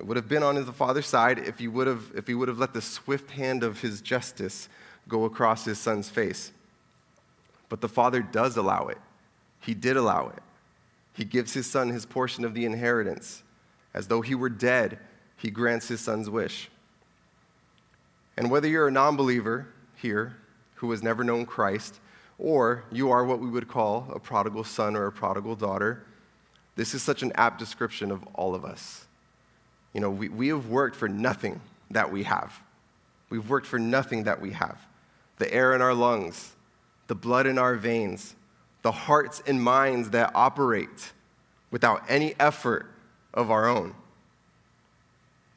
It 0.00 0.06
would 0.06 0.16
have 0.16 0.30
been 0.30 0.42
on 0.42 0.54
the 0.54 0.72
father's 0.72 1.06
side 1.06 1.38
if 1.38 1.58
he 1.58 1.68
would 1.68 1.86
have, 1.86 2.10
if 2.14 2.26
he 2.26 2.32
would 2.32 2.48
have 2.48 2.58
let 2.58 2.72
the 2.72 2.80
swift 2.80 3.30
hand 3.30 3.62
of 3.62 3.82
his 3.82 4.00
justice 4.00 4.70
go 5.06 5.26
across 5.26 5.66
his 5.66 5.78
son's 5.78 6.08
face. 6.08 6.52
But 7.68 7.82
the 7.82 7.88
father 7.88 8.22
does 8.22 8.56
allow 8.56 8.88
it. 8.88 8.96
He 9.60 9.74
did 9.74 9.98
allow 9.98 10.28
it. 10.28 10.42
He 11.12 11.26
gives 11.26 11.52
his 11.52 11.66
son 11.66 11.90
his 11.90 12.06
portion 12.06 12.46
of 12.46 12.54
the 12.54 12.64
inheritance. 12.64 13.42
As 13.92 14.06
though 14.06 14.22
he 14.22 14.34
were 14.34 14.48
dead, 14.48 14.98
he 15.36 15.50
grants 15.50 15.88
his 15.88 16.00
son's 16.00 16.30
wish. 16.30 16.70
And 18.38 18.50
whether 18.50 18.68
you're 18.68 18.88
a 18.88 18.92
non 18.92 19.16
believer 19.16 19.68
here 19.96 20.34
who 20.76 20.90
has 20.92 21.02
never 21.02 21.22
known 21.22 21.44
Christ, 21.44 22.00
or 22.38 22.84
you 22.90 23.10
are 23.10 23.22
what 23.26 23.40
we 23.40 23.50
would 23.50 23.68
call 23.68 24.10
a 24.14 24.18
prodigal 24.18 24.64
son 24.64 24.96
or 24.96 25.04
a 25.04 25.12
prodigal 25.12 25.56
daughter. 25.56 26.06
This 26.74 26.94
is 26.94 27.02
such 27.02 27.22
an 27.22 27.32
apt 27.34 27.58
description 27.58 28.10
of 28.10 28.24
all 28.32 28.54
of 28.54 28.64
us. 28.64 29.04
You 29.92 30.00
know, 30.00 30.10
we, 30.10 30.28
we 30.28 30.48
have 30.48 30.66
worked 30.66 30.96
for 30.96 31.08
nothing 31.08 31.60
that 31.90 32.10
we 32.10 32.22
have. 32.24 32.60
We've 33.28 33.48
worked 33.48 33.66
for 33.66 33.78
nothing 33.78 34.24
that 34.24 34.40
we 34.40 34.52
have. 34.52 34.78
The 35.38 35.52
air 35.52 35.74
in 35.74 35.82
our 35.82 35.94
lungs, 35.94 36.52
the 37.06 37.14
blood 37.14 37.46
in 37.46 37.58
our 37.58 37.76
veins, 37.76 38.34
the 38.82 38.92
hearts 38.92 39.42
and 39.46 39.62
minds 39.62 40.10
that 40.10 40.32
operate 40.34 41.12
without 41.70 42.02
any 42.08 42.34
effort 42.38 42.86
of 43.32 43.50
our 43.50 43.68
own, 43.68 43.94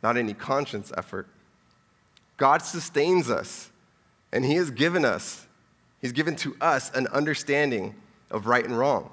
not 0.01 0.17
any 0.17 0.33
conscience 0.33 0.91
effort. 0.95 1.27
God 2.37 2.61
sustains 2.61 3.29
us, 3.29 3.71
and 4.31 4.43
He 4.43 4.55
has 4.55 4.71
given 4.71 5.05
us, 5.05 5.47
He's 6.01 6.11
given 6.11 6.35
to 6.37 6.55
us 6.59 6.91
an 6.91 7.07
understanding 7.07 7.95
of 8.29 8.47
right 8.47 8.65
and 8.65 8.77
wrong. 8.77 9.11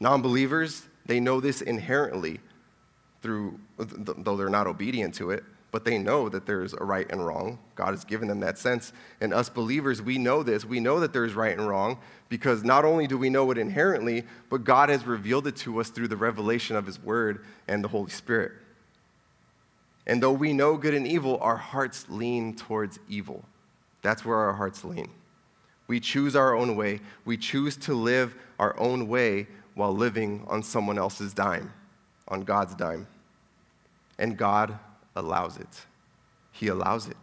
Non 0.00 0.22
believers, 0.22 0.86
they 1.06 1.20
know 1.20 1.40
this 1.40 1.60
inherently 1.60 2.40
through, 3.24 3.58
though 3.78 4.36
they're 4.36 4.50
not 4.50 4.66
obedient 4.66 5.14
to 5.14 5.30
it, 5.30 5.44
but 5.70 5.82
they 5.86 5.96
know 5.96 6.28
that 6.28 6.44
there's 6.44 6.74
a 6.74 6.84
right 6.84 7.10
and 7.10 7.24
wrong. 7.24 7.58
God 7.74 7.92
has 7.92 8.04
given 8.04 8.28
them 8.28 8.38
that 8.40 8.58
sense. 8.58 8.92
And 9.22 9.32
us 9.32 9.48
believers, 9.48 10.02
we 10.02 10.18
know 10.18 10.42
this. 10.42 10.66
We 10.66 10.78
know 10.78 11.00
that 11.00 11.14
there's 11.14 11.32
right 11.32 11.56
and 11.56 11.66
wrong 11.66 11.98
because 12.28 12.62
not 12.62 12.84
only 12.84 13.06
do 13.06 13.16
we 13.16 13.30
know 13.30 13.50
it 13.50 13.56
inherently, 13.56 14.24
but 14.50 14.62
God 14.62 14.90
has 14.90 15.06
revealed 15.06 15.46
it 15.46 15.56
to 15.56 15.80
us 15.80 15.88
through 15.88 16.08
the 16.08 16.18
revelation 16.18 16.76
of 16.76 16.84
His 16.84 17.02
Word 17.02 17.46
and 17.66 17.82
the 17.82 17.88
Holy 17.88 18.10
Spirit. 18.10 18.52
And 20.06 20.22
though 20.22 20.32
we 20.32 20.52
know 20.52 20.76
good 20.76 20.92
and 20.92 21.06
evil, 21.06 21.38
our 21.40 21.56
hearts 21.56 22.04
lean 22.10 22.54
towards 22.54 22.98
evil. 23.08 23.42
That's 24.02 24.22
where 24.22 24.36
our 24.36 24.52
hearts 24.52 24.84
lean. 24.84 25.08
We 25.86 25.98
choose 25.98 26.36
our 26.36 26.54
own 26.54 26.76
way. 26.76 27.00
We 27.24 27.38
choose 27.38 27.78
to 27.78 27.94
live 27.94 28.34
our 28.58 28.78
own 28.78 29.08
way 29.08 29.46
while 29.74 29.96
living 29.96 30.44
on 30.46 30.62
someone 30.62 30.98
else's 30.98 31.32
dime, 31.32 31.72
on 32.28 32.42
God's 32.42 32.74
dime. 32.74 33.06
And 34.18 34.36
God 34.36 34.78
allows 35.16 35.56
it. 35.56 35.86
He 36.52 36.68
allows 36.68 37.08
it. 37.08 37.16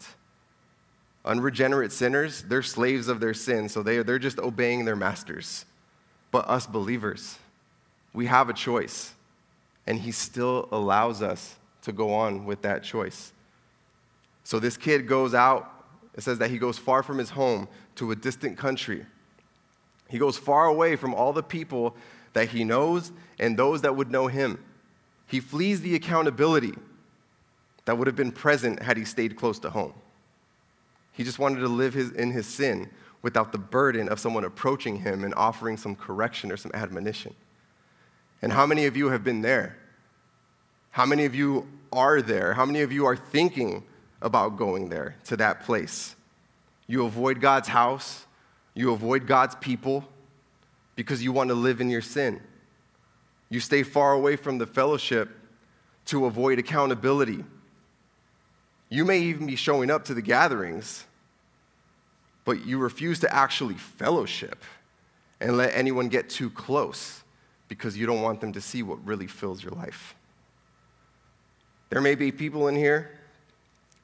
Unregenerate 1.23 1.91
sinners, 1.91 2.43
they're 2.43 2.63
slaves 2.63 3.07
of 3.07 3.19
their 3.19 3.33
sin, 3.33 3.69
so 3.69 3.83
they, 3.83 4.01
they're 4.01 4.19
just 4.19 4.39
obeying 4.39 4.85
their 4.85 4.95
masters. 4.95 5.65
But 6.31 6.49
us 6.49 6.65
believers, 6.65 7.37
we 8.13 8.25
have 8.25 8.49
a 8.49 8.53
choice, 8.53 9.13
and 9.85 9.99
He 9.99 10.11
still 10.11 10.67
allows 10.71 11.21
us 11.21 11.55
to 11.83 11.91
go 11.91 12.13
on 12.13 12.45
with 12.45 12.63
that 12.63 12.83
choice. 12.83 13.31
So 14.43 14.59
this 14.59 14.77
kid 14.77 15.07
goes 15.07 15.33
out, 15.33 15.71
it 16.15 16.23
says 16.23 16.39
that 16.39 16.49
he 16.49 16.57
goes 16.57 16.77
far 16.77 17.03
from 17.03 17.17
his 17.17 17.29
home 17.29 17.67
to 17.95 18.11
a 18.11 18.15
distant 18.15 18.57
country. 18.57 19.05
He 20.09 20.17
goes 20.17 20.37
far 20.37 20.65
away 20.65 20.95
from 20.95 21.13
all 21.13 21.31
the 21.33 21.43
people 21.43 21.95
that 22.33 22.49
he 22.49 22.63
knows 22.63 23.11
and 23.39 23.57
those 23.57 23.81
that 23.81 23.95
would 23.95 24.11
know 24.11 24.27
him. 24.27 24.63
He 25.31 25.39
flees 25.39 25.79
the 25.79 25.95
accountability 25.95 26.73
that 27.85 27.97
would 27.97 28.07
have 28.07 28.17
been 28.17 28.33
present 28.33 28.81
had 28.81 28.97
he 28.97 29.05
stayed 29.05 29.37
close 29.37 29.59
to 29.59 29.69
home. 29.69 29.93
He 31.13 31.23
just 31.23 31.39
wanted 31.39 31.61
to 31.61 31.69
live 31.69 31.93
his, 31.93 32.11
in 32.11 32.31
his 32.31 32.45
sin 32.45 32.89
without 33.21 33.53
the 33.53 33.57
burden 33.57 34.09
of 34.09 34.19
someone 34.19 34.43
approaching 34.43 34.97
him 34.97 35.23
and 35.23 35.33
offering 35.35 35.77
some 35.77 35.95
correction 35.95 36.51
or 36.51 36.57
some 36.57 36.71
admonition. 36.73 37.33
And 38.41 38.51
how 38.51 38.65
many 38.65 38.87
of 38.87 38.97
you 38.97 39.07
have 39.07 39.23
been 39.23 39.41
there? 39.41 39.77
How 40.89 41.05
many 41.05 41.23
of 41.23 41.33
you 41.33 41.65
are 41.93 42.21
there? 42.21 42.53
How 42.53 42.65
many 42.65 42.81
of 42.81 42.91
you 42.91 43.05
are 43.05 43.15
thinking 43.15 43.83
about 44.21 44.57
going 44.57 44.89
there 44.89 45.15
to 45.25 45.37
that 45.37 45.63
place? 45.63 46.13
You 46.87 47.05
avoid 47.05 47.39
God's 47.39 47.69
house, 47.69 48.25
you 48.73 48.91
avoid 48.91 49.27
God's 49.27 49.55
people 49.55 50.03
because 50.97 51.23
you 51.23 51.31
want 51.31 51.47
to 51.47 51.55
live 51.55 51.79
in 51.79 51.89
your 51.89 52.01
sin. 52.01 52.41
You 53.51 53.59
stay 53.59 53.83
far 53.83 54.13
away 54.13 54.37
from 54.37 54.57
the 54.57 54.65
fellowship 54.65 55.29
to 56.05 56.25
avoid 56.25 56.57
accountability. 56.57 57.43
You 58.87 59.03
may 59.03 59.19
even 59.19 59.45
be 59.45 59.57
showing 59.57 59.91
up 59.91 60.05
to 60.05 60.13
the 60.13 60.21
gatherings, 60.21 61.05
but 62.45 62.65
you 62.65 62.77
refuse 62.77 63.19
to 63.19 63.31
actually 63.31 63.75
fellowship 63.75 64.63
and 65.41 65.57
let 65.57 65.75
anyone 65.75 66.07
get 66.07 66.29
too 66.29 66.49
close 66.49 67.23
because 67.67 67.97
you 67.97 68.05
don't 68.05 68.21
want 68.21 68.39
them 68.39 68.53
to 68.53 68.61
see 68.61 68.83
what 68.83 69.05
really 69.05 69.27
fills 69.27 69.61
your 69.61 69.73
life. 69.73 70.15
There 71.89 71.99
may 71.99 72.15
be 72.15 72.31
people 72.31 72.69
in 72.69 72.75
here, 72.75 73.19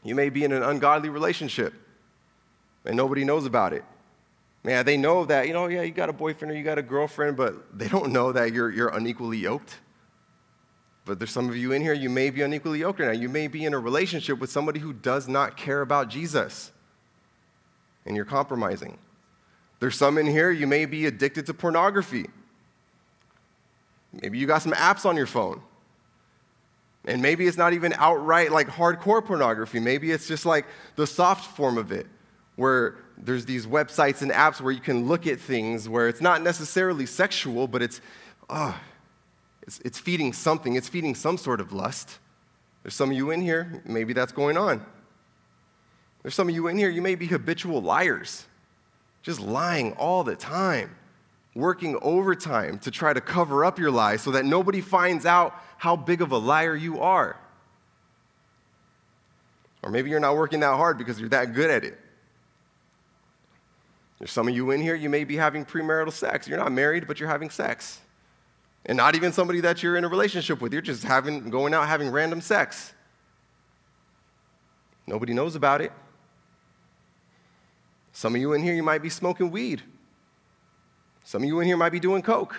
you 0.03 0.13
may 0.13 0.29
be 0.29 0.43
in 0.43 0.51
an 0.51 0.61
ungodly 0.61 1.07
relationship, 1.07 1.73
and 2.83 2.97
nobody 2.97 3.23
knows 3.23 3.45
about 3.45 3.71
it. 3.71 3.85
Man, 4.67 4.85
they 4.85 4.97
know 4.97 5.23
that, 5.23 5.47
you 5.47 5.53
know, 5.53 5.67
yeah, 5.67 5.83
you 5.83 5.91
got 5.91 6.09
a 6.09 6.13
boyfriend 6.13 6.51
or 6.51 6.57
you 6.57 6.61
got 6.61 6.77
a 6.77 6.81
girlfriend, 6.81 7.37
but 7.37 7.77
they 7.79 7.87
don't 7.87 8.11
know 8.11 8.33
that 8.33 8.51
you're, 8.51 8.69
you're 8.69 8.89
unequally 8.89 9.37
yoked. 9.37 9.77
But 11.05 11.19
there's 11.19 11.31
some 11.31 11.47
of 11.47 11.55
you 11.55 11.71
in 11.71 11.81
here, 11.81 11.93
you 11.93 12.09
may 12.09 12.29
be 12.31 12.41
unequally 12.41 12.79
yoked 12.79 12.99
right 12.99 13.05
now. 13.05 13.17
You 13.17 13.29
may 13.29 13.47
be 13.47 13.63
in 13.63 13.73
a 13.73 13.79
relationship 13.79 14.39
with 14.39 14.51
somebody 14.51 14.81
who 14.81 14.91
does 14.91 15.29
not 15.29 15.55
care 15.55 15.79
about 15.79 16.09
Jesus, 16.09 16.73
and 18.05 18.13
you're 18.13 18.25
compromising. 18.25 18.97
There's 19.79 19.95
some 19.95 20.17
in 20.17 20.25
here, 20.25 20.51
you 20.51 20.67
may 20.67 20.83
be 20.83 21.05
addicted 21.05 21.45
to 21.45 21.53
pornography. 21.53 22.25
Maybe 24.21 24.37
you 24.37 24.47
got 24.47 24.63
some 24.63 24.73
apps 24.73 25.05
on 25.05 25.15
your 25.15 25.27
phone. 25.27 25.61
And 27.05 27.21
maybe 27.21 27.47
it's 27.47 27.55
not 27.55 27.71
even 27.71 27.93
outright 27.93 28.51
like 28.51 28.67
hardcore 28.67 29.23
pornography. 29.23 29.79
Maybe 29.79 30.11
it's 30.11 30.27
just 30.27 30.45
like 30.45 30.65
the 30.97 31.07
soft 31.07 31.55
form 31.55 31.77
of 31.77 31.93
it, 31.93 32.05
where 32.57 32.97
there's 33.17 33.45
these 33.45 33.65
websites 33.65 34.21
and 34.21 34.31
apps 34.31 34.61
where 34.61 34.71
you 34.71 34.79
can 34.79 35.07
look 35.07 35.27
at 35.27 35.39
things 35.39 35.89
where 35.89 36.07
it's 36.07 36.21
not 36.21 36.41
necessarily 36.41 37.05
sexual, 37.05 37.67
but 37.67 37.81
it's, 37.81 38.01
oh, 38.49 38.79
it's, 39.63 39.79
it's 39.79 39.99
feeding 39.99 40.33
something, 40.33 40.75
it's 40.75 40.87
feeding 40.87 41.15
some 41.15 41.37
sort 41.37 41.59
of 41.59 41.73
lust. 41.73 42.19
There's 42.83 42.93
some 42.93 43.09
of 43.09 43.17
you 43.17 43.31
in 43.31 43.41
here, 43.41 43.81
maybe 43.85 44.13
that's 44.13 44.31
going 44.31 44.57
on. 44.57 44.85
There's 46.21 46.35
some 46.35 46.49
of 46.49 46.55
you 46.55 46.67
in 46.67 46.77
here, 46.77 46.89
you 46.89 47.01
may 47.01 47.15
be 47.15 47.25
habitual 47.25 47.81
liars, 47.81 48.45
just 49.23 49.39
lying 49.39 49.93
all 49.93 50.23
the 50.23 50.35
time 50.35 50.95
working 51.57 51.97
overtime 52.03 52.77
to 52.79 52.91
try 52.91 53.11
to 53.11 53.19
cover 53.19 53.65
up 53.65 53.79
your 53.79 53.91
lies 53.91 54.21
so 54.21 54.31
that 54.31 54.45
nobody 54.45 54.79
finds 54.79 55.25
out 55.25 55.53
how 55.77 55.95
big 55.95 56.21
of 56.21 56.31
a 56.31 56.37
liar 56.37 56.75
you 56.75 57.01
are. 57.01 57.35
Or 59.81 59.89
maybe 59.89 60.09
you're 60.09 60.19
not 60.19 60.37
working 60.37 60.59
that 60.61 60.75
hard 60.75 60.97
because 60.97 61.19
you're 61.19 61.29
that 61.29 61.53
good 61.53 61.69
at 61.69 61.83
it. 61.83 61.99
There's 64.19 64.31
some 64.31 64.47
of 64.47 64.55
you 64.55 64.71
in 64.71 64.81
here, 64.81 64.95
you 64.95 65.09
may 65.09 65.23
be 65.23 65.35
having 65.35 65.63
premarital 65.63 66.11
sex. 66.11 66.47
You're 66.47 66.57
not 66.57 66.71
married, 66.71 67.07
but 67.07 67.19
you're 67.19 67.29
having 67.29 67.49
sex. 67.49 67.99
And 68.85 68.97
not 68.97 69.15
even 69.15 69.31
somebody 69.31 69.61
that 69.61 69.83
you're 69.83 69.97
in 69.97 70.03
a 70.03 70.07
relationship 70.07 70.61
with. 70.61 70.73
You're 70.73 70.81
just 70.81 71.03
having, 71.03 71.49
going 71.49 71.73
out 71.73 71.87
having 71.87 72.09
random 72.09 72.41
sex. 72.41 72.93
Nobody 75.05 75.33
knows 75.33 75.55
about 75.55 75.81
it. 75.81 75.91
Some 78.11 78.33
of 78.33 78.41
you 78.41 78.53
in 78.53 78.63
here, 78.63 78.73
you 78.73 78.83
might 78.83 79.03
be 79.03 79.09
smoking 79.09 79.51
weed. 79.51 79.83
Some 81.23 81.43
of 81.43 81.47
you 81.47 81.59
in 81.59 81.67
here 81.67 81.77
might 81.77 81.91
be 81.91 81.99
doing 81.99 82.21
coke. 82.21 82.55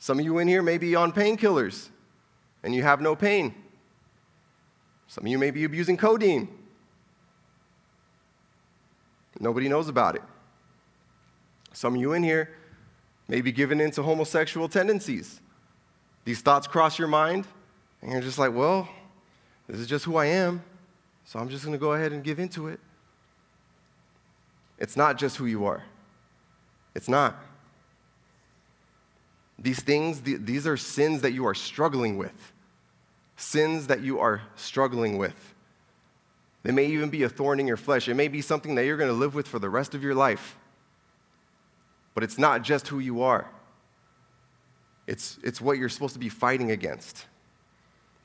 Some 0.00 0.18
of 0.18 0.24
you 0.24 0.38
in 0.38 0.48
here 0.48 0.62
may 0.62 0.78
be 0.78 0.94
on 0.94 1.12
painkillers 1.12 1.88
and 2.62 2.74
you 2.74 2.82
have 2.82 3.00
no 3.00 3.16
pain. 3.16 3.54
Some 5.06 5.24
of 5.24 5.28
you 5.30 5.38
may 5.38 5.50
be 5.50 5.64
abusing 5.64 5.96
codeine. 5.96 6.48
Nobody 9.40 9.68
knows 9.68 9.88
about 9.88 10.16
it. 10.16 10.22
Some 11.72 11.94
of 11.94 12.00
you 12.00 12.12
in 12.12 12.22
here 12.22 12.50
may 13.28 13.40
be 13.40 13.52
given 13.52 13.80
into 13.80 14.02
homosexual 14.02 14.68
tendencies. 14.68 15.40
These 16.24 16.40
thoughts 16.40 16.66
cross 16.66 16.98
your 16.98 17.08
mind, 17.08 17.46
and 18.02 18.12
you're 18.12 18.20
just 18.20 18.38
like, 18.38 18.54
well, 18.54 18.88
this 19.68 19.78
is 19.78 19.86
just 19.86 20.04
who 20.04 20.16
I 20.16 20.26
am, 20.26 20.62
so 21.24 21.38
I'm 21.38 21.48
just 21.48 21.64
going 21.64 21.72
to 21.72 21.78
go 21.78 21.92
ahead 21.92 22.12
and 22.12 22.24
give 22.24 22.38
into 22.38 22.68
it. 22.68 22.80
It's 24.78 24.96
not 24.96 25.18
just 25.18 25.36
who 25.36 25.46
you 25.46 25.66
are. 25.66 25.84
It's 26.94 27.08
not. 27.08 27.36
These 29.58 29.80
things, 29.80 30.22
these 30.22 30.66
are 30.66 30.76
sins 30.76 31.20
that 31.22 31.32
you 31.32 31.46
are 31.46 31.54
struggling 31.54 32.16
with. 32.16 32.52
Sins 33.36 33.88
that 33.88 34.00
you 34.00 34.18
are 34.20 34.40
struggling 34.56 35.18
with. 35.18 35.54
They 36.68 36.74
may 36.74 36.84
even 36.84 37.08
be 37.08 37.22
a 37.22 37.30
thorn 37.30 37.60
in 37.60 37.66
your 37.66 37.78
flesh. 37.78 38.08
It 38.08 38.14
may 38.14 38.28
be 38.28 38.42
something 38.42 38.74
that 38.74 38.84
you're 38.84 38.98
going 38.98 39.08
to 39.08 39.16
live 39.16 39.34
with 39.34 39.48
for 39.48 39.58
the 39.58 39.70
rest 39.70 39.94
of 39.94 40.02
your 40.02 40.14
life. 40.14 40.58
But 42.12 42.24
it's 42.24 42.36
not 42.36 42.60
just 42.60 42.88
who 42.88 42.98
you 42.98 43.22
are, 43.22 43.48
it's, 45.06 45.38
it's 45.42 45.62
what 45.62 45.78
you're 45.78 45.88
supposed 45.88 46.12
to 46.12 46.18
be 46.18 46.28
fighting 46.28 46.70
against. 46.70 47.24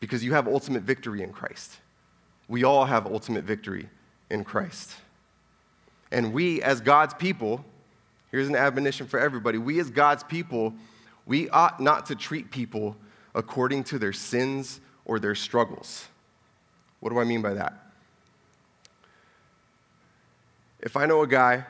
Because 0.01 0.25
you 0.25 0.33
have 0.33 0.45
ultimate 0.45 0.83
victory 0.83 1.23
in 1.23 1.31
Christ. 1.31 1.77
We 2.49 2.65
all 2.65 2.83
have 2.83 3.07
ultimate 3.07 3.45
victory 3.45 3.87
in 4.29 4.43
Christ. 4.43 4.91
And 6.11 6.33
we, 6.33 6.61
as 6.61 6.81
God's 6.81 7.13
people, 7.13 7.63
Here's 8.29 8.49
an 8.49 8.57
admonition 8.57 9.07
for 9.07 9.21
everybody. 9.21 9.57
We, 9.57 9.79
as 9.79 9.89
God's 9.89 10.23
people, 10.25 10.73
we 11.25 11.47
ought 11.51 11.79
not 11.79 12.07
to 12.07 12.15
treat 12.15 12.51
people 12.51 12.97
according 13.33 13.85
to 13.85 13.97
their 13.97 14.11
sins 14.11 14.81
or 15.05 15.17
their 15.17 15.33
struggles. 15.33 16.09
What 16.99 17.11
do 17.11 17.19
I 17.19 17.23
mean 17.23 17.41
by 17.41 17.53
that? 17.53 17.82
If 20.83 20.95
I 20.95 21.07
know 21.07 21.23
a 21.23 21.27
guy 21.27 21.65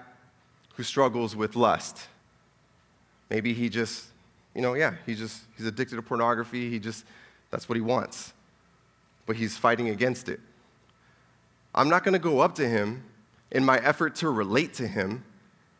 who 0.75 0.83
struggles 0.83 1.35
with 1.35 1.55
lust. 1.55 2.07
Maybe 3.29 3.53
he 3.53 3.69
just, 3.69 4.05
you 4.55 4.61
know, 4.61 4.73
yeah, 4.73 4.95
he 5.05 5.15
just, 5.15 5.41
he's 5.55 5.65
addicted 5.65 5.95
to 5.95 6.01
pornography. 6.01 6.69
He 6.69 6.79
just, 6.79 7.05
that's 7.51 7.69
what 7.69 7.75
he 7.75 7.81
wants. 7.81 8.33
But 9.25 9.35
he's 9.35 9.55
fighting 9.55 9.89
against 9.89 10.29
it. 10.29 10.39
I'm 11.73 11.89
not 11.89 12.03
going 12.03 12.13
to 12.13 12.19
go 12.19 12.39
up 12.39 12.55
to 12.55 12.67
him 12.67 13.03
in 13.51 13.63
my 13.63 13.77
effort 13.79 14.15
to 14.15 14.29
relate 14.29 14.73
to 14.75 14.87
him 14.87 15.23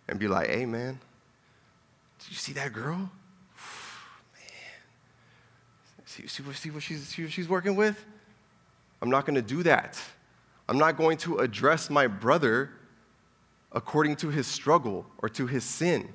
and 0.08 0.20
be 0.20 0.28
like, 0.28 0.50
hey, 0.50 0.66
man, 0.66 1.00
did 2.20 2.30
you 2.30 2.38
see 2.38 2.54
that 2.54 2.72
girl? 2.72 2.98
man. 2.98 3.10
See, 6.06 6.28
see, 6.28 6.44
see, 6.54 6.70
what 6.70 6.84
she's, 6.84 7.08
see 7.08 7.24
what 7.24 7.32
she's 7.32 7.50
working 7.50 7.75
with? 7.75 8.04
I'm 9.02 9.10
not 9.10 9.25
going 9.25 9.36
to 9.36 9.42
do 9.42 9.63
that. 9.63 10.00
I'm 10.70 10.78
not 10.78 10.98
going 10.98 11.18
to 11.18 11.40
address 11.40 11.90
my 11.90 12.08
brother 12.08 12.72
according 13.74 14.15
to 14.18 14.30
his 14.30 14.48
struggle 14.48 15.06
or 15.18 15.30
to 15.30 15.48
his 15.48 15.63
sin. 15.63 16.08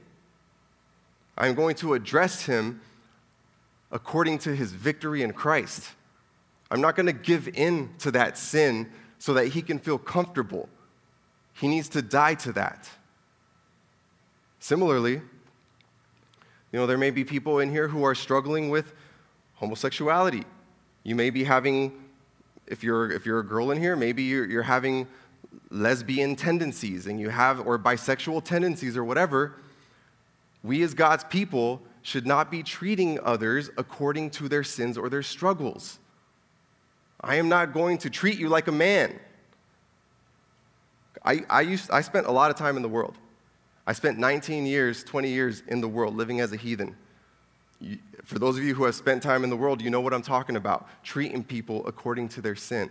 I'm 1.36 1.54
going 1.54 1.76
to 1.76 1.94
address 1.94 2.42
him 2.42 2.80
according 3.90 4.38
to 4.40 4.54
his 4.54 4.72
victory 4.72 5.22
in 5.22 5.32
Christ. 5.32 5.88
I'm 6.70 6.80
not 6.80 6.96
going 6.96 7.06
to 7.06 7.12
give 7.12 7.48
in 7.48 7.90
to 7.98 8.10
that 8.12 8.36
sin 8.36 8.90
so 9.18 9.34
that 9.34 9.48
he 9.48 9.62
can 9.62 9.78
feel 9.78 9.98
comfortable. 9.98 10.68
He 11.54 11.68
needs 11.68 11.88
to 11.90 12.02
die 12.02 12.34
to 12.34 12.52
that. 12.52 12.88
Similarly, 14.60 15.14
you 16.72 16.78
know, 16.78 16.86
there 16.86 16.98
may 16.98 17.10
be 17.10 17.24
people 17.24 17.60
in 17.60 17.70
here 17.70 17.88
who 17.88 18.04
are 18.04 18.14
struggling 18.14 18.68
with 18.68 18.92
homosexuality. 19.54 20.44
You 21.02 21.14
may 21.14 21.30
be 21.30 21.44
having, 21.44 21.92
if 22.66 22.84
you're, 22.84 23.10
if 23.10 23.24
you're 23.24 23.40
a 23.40 23.46
girl 23.46 23.70
in 23.70 23.78
here, 23.78 23.96
maybe 23.96 24.24
you're, 24.24 24.44
you're 24.44 24.62
having 24.62 25.06
lesbian 25.70 26.36
tendencies 26.36 27.06
and 27.06 27.20
you 27.20 27.28
have, 27.28 27.66
or 27.66 27.78
bisexual 27.78 28.44
tendencies 28.44 28.96
or 28.96 29.04
whatever. 29.04 29.54
We 30.62 30.82
as 30.82 30.94
God's 30.94 31.24
people 31.24 31.82
should 32.02 32.26
not 32.26 32.50
be 32.50 32.62
treating 32.62 33.20
others 33.20 33.70
according 33.76 34.30
to 34.30 34.48
their 34.48 34.64
sins 34.64 34.96
or 34.96 35.08
their 35.08 35.22
struggles. 35.22 35.98
I 37.20 37.36
am 37.36 37.48
not 37.48 37.72
going 37.72 37.98
to 37.98 38.10
treat 38.10 38.38
you 38.38 38.48
like 38.48 38.68
a 38.68 38.72
man. 38.72 39.18
I, 41.24 41.44
I, 41.50 41.60
used, 41.62 41.90
I 41.90 42.00
spent 42.00 42.26
a 42.26 42.30
lot 42.30 42.50
of 42.50 42.56
time 42.56 42.76
in 42.76 42.82
the 42.82 42.88
world. 42.88 43.16
I 43.86 43.92
spent 43.92 44.18
19 44.18 44.66
years, 44.66 45.02
20 45.04 45.28
years 45.28 45.62
in 45.66 45.80
the 45.80 45.88
world 45.88 46.14
living 46.14 46.40
as 46.40 46.52
a 46.52 46.56
heathen. 46.56 46.96
You, 47.80 47.98
for 48.24 48.38
those 48.38 48.56
of 48.56 48.62
you 48.62 48.74
who 48.74 48.84
have 48.84 48.94
spent 48.94 49.22
time 49.22 49.44
in 49.44 49.50
the 49.50 49.56
world, 49.56 49.80
you 49.80 49.90
know 49.90 50.00
what 50.00 50.14
I'm 50.14 50.22
talking 50.22 50.56
about 50.56 50.88
treating 51.02 51.42
people 51.42 51.86
according 51.86 52.28
to 52.30 52.40
their 52.40 52.56
sin. 52.56 52.90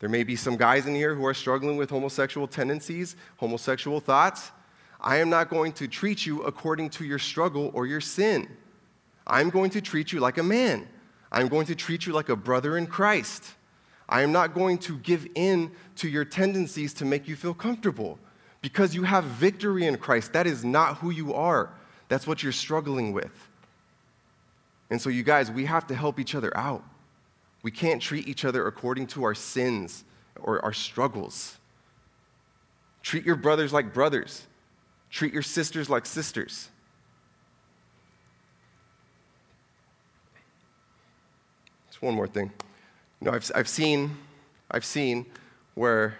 There 0.00 0.08
may 0.08 0.24
be 0.24 0.34
some 0.34 0.56
guys 0.56 0.86
in 0.86 0.94
here 0.94 1.14
who 1.14 1.26
are 1.26 1.34
struggling 1.34 1.76
with 1.76 1.90
homosexual 1.90 2.48
tendencies, 2.48 3.16
homosexual 3.36 4.00
thoughts. 4.00 4.50
I 5.00 5.18
am 5.18 5.30
not 5.30 5.48
going 5.48 5.72
to 5.74 5.86
treat 5.86 6.26
you 6.26 6.42
according 6.42 6.90
to 6.90 7.04
your 7.04 7.18
struggle 7.18 7.70
or 7.74 7.86
your 7.86 8.00
sin. 8.00 8.48
I'm 9.26 9.50
going 9.50 9.70
to 9.70 9.80
treat 9.80 10.12
you 10.12 10.20
like 10.20 10.38
a 10.38 10.42
man. 10.42 10.88
I'm 11.30 11.48
going 11.48 11.66
to 11.66 11.74
treat 11.74 12.06
you 12.06 12.12
like 12.12 12.30
a 12.30 12.36
brother 12.36 12.76
in 12.76 12.86
Christ. 12.86 13.44
I 14.08 14.22
am 14.22 14.32
not 14.32 14.54
going 14.54 14.78
to 14.78 14.98
give 14.98 15.26
in 15.34 15.70
to 15.96 16.08
your 16.08 16.24
tendencies 16.24 16.92
to 16.94 17.04
make 17.04 17.28
you 17.28 17.36
feel 17.36 17.54
comfortable 17.54 18.18
because 18.62 18.94
you 18.94 19.04
have 19.04 19.24
victory 19.24 19.86
in 19.86 19.96
Christ. 19.98 20.32
That 20.32 20.46
is 20.46 20.64
not 20.64 20.96
who 20.98 21.10
you 21.10 21.34
are, 21.34 21.70
that's 22.08 22.26
what 22.26 22.42
you're 22.42 22.52
struggling 22.52 23.12
with. 23.12 23.48
And 24.90 25.00
so, 25.00 25.08
you 25.08 25.22
guys, 25.22 25.50
we 25.50 25.66
have 25.66 25.86
to 25.86 25.94
help 25.94 26.18
each 26.18 26.34
other 26.34 26.54
out. 26.56 26.82
We 27.62 27.70
can't 27.70 28.00
treat 28.00 28.26
each 28.26 28.44
other 28.44 28.66
according 28.66 29.08
to 29.08 29.24
our 29.24 29.34
sins 29.34 30.04
or 30.40 30.64
our 30.64 30.72
struggles. 30.72 31.58
Treat 33.02 33.24
your 33.24 33.36
brothers 33.36 33.72
like 33.72 33.92
brothers, 33.92 34.46
treat 35.10 35.32
your 35.32 35.42
sisters 35.42 35.90
like 35.90 36.06
sisters. 36.06 36.68
Just 41.88 42.02
one 42.02 42.14
more 42.14 42.26
thing. 42.26 42.50
You 43.20 43.26
know, 43.26 43.32
I've, 43.32 43.50
I've, 43.54 43.68
seen, 43.68 44.16
I've 44.70 44.84
seen 44.84 45.26
where, 45.74 46.16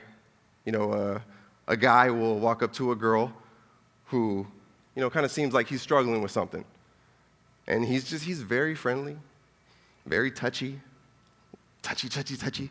you 0.65 0.73
know, 0.73 0.93
uh, 0.93 1.21
a 1.69 1.77
guy 1.77 2.11
will 2.11 2.39
walk 2.39 2.63
up 2.63 2.73
to 2.75 2.93
a 2.93 2.97
girl 2.97 3.33
who, 4.07 4.47
you 4.95 5.01
know, 5.01 5.09
kind 5.09 5.25
of 5.25 5.31
seems 5.31 5.55
like 5.55 5.69
he's 5.69 5.81
struggling 5.81 6.21
with 6.21 6.31
something. 6.31 6.65
And 7.67 7.85
he's 7.85 8.11
just, 8.11 8.25
he's 8.25 8.43
very 8.43 8.75
friendly, 8.75 9.17
very 10.05 10.31
touchy, 10.31 10.81
touchy, 11.83 12.09
touchy, 12.09 12.37
touchy. 12.37 12.71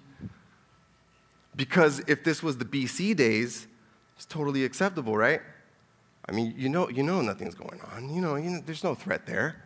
Because 1.55 2.01
if 2.07 2.23
this 2.23 2.41
was 2.41 2.57
the 2.57 2.65
BC 2.65 3.15
days, 3.15 3.67
it's 4.15 4.25
totally 4.25 4.63
acceptable, 4.63 5.17
right? 5.17 5.41
I 6.27 6.31
mean, 6.31 6.53
you 6.57 6.69
know, 6.69 6.89
you 6.89 7.03
know 7.03 7.21
nothing's 7.21 7.55
going 7.55 7.81
on. 7.93 8.13
You 8.13 8.21
know, 8.21 8.35
you 8.35 8.49
know, 8.51 8.61
there's 8.65 8.83
no 8.83 8.95
threat 8.95 9.25
there. 9.25 9.63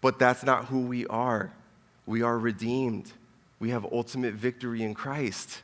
But 0.00 0.18
that's 0.18 0.42
not 0.42 0.66
who 0.66 0.80
we 0.80 1.06
are. 1.06 1.52
We 2.06 2.22
are 2.22 2.38
redeemed. 2.38 3.12
We 3.60 3.70
have 3.70 3.86
ultimate 3.92 4.34
victory 4.34 4.82
in 4.82 4.94
Christ. 4.94 5.62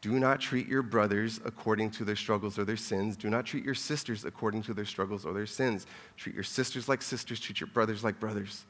Do 0.00 0.18
not 0.18 0.40
treat 0.40 0.66
your 0.66 0.82
brothers 0.82 1.40
according 1.44 1.90
to 1.92 2.04
their 2.04 2.16
struggles 2.16 2.58
or 2.58 2.64
their 2.64 2.76
sins. 2.76 3.16
Do 3.16 3.30
not 3.30 3.46
treat 3.46 3.64
your 3.64 3.74
sisters 3.74 4.24
according 4.24 4.62
to 4.64 4.74
their 4.74 4.84
struggles 4.84 5.24
or 5.24 5.32
their 5.32 5.46
sins. 5.46 5.86
Treat 6.16 6.34
your 6.34 6.44
sisters 6.44 6.88
like 6.88 7.00
sisters. 7.00 7.40
Treat 7.40 7.60
your 7.60 7.68
brothers 7.68 8.02
like 8.02 8.18
brothers. 8.18 8.64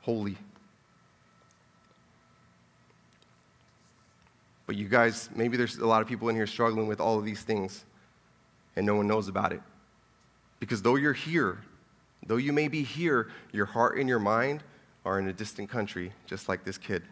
Holy. 0.00 0.36
But 4.66 4.76
you 4.76 4.88
guys, 4.88 5.28
maybe 5.34 5.56
there's 5.56 5.76
a 5.76 5.86
lot 5.86 6.00
of 6.02 6.08
people 6.08 6.28
in 6.28 6.36
here 6.36 6.46
struggling 6.46 6.86
with 6.86 7.00
all 7.00 7.18
of 7.18 7.24
these 7.24 7.42
things, 7.42 7.84
and 8.76 8.86
no 8.86 8.94
one 8.94 9.06
knows 9.06 9.28
about 9.28 9.52
it. 9.52 9.60
Because 10.58 10.80
though 10.80 10.96
you're 10.96 11.12
here, 11.12 11.58
though 12.26 12.36
you 12.36 12.52
may 12.52 12.68
be 12.68 12.82
here, 12.82 13.30
your 13.52 13.66
heart 13.66 13.98
and 13.98 14.08
your 14.08 14.18
mind 14.18 14.62
are 15.04 15.18
in 15.18 15.28
a 15.28 15.32
distant 15.32 15.68
country, 15.68 16.12
just 16.26 16.48
like 16.48 16.64
this 16.64 16.78
kid. 16.78 17.02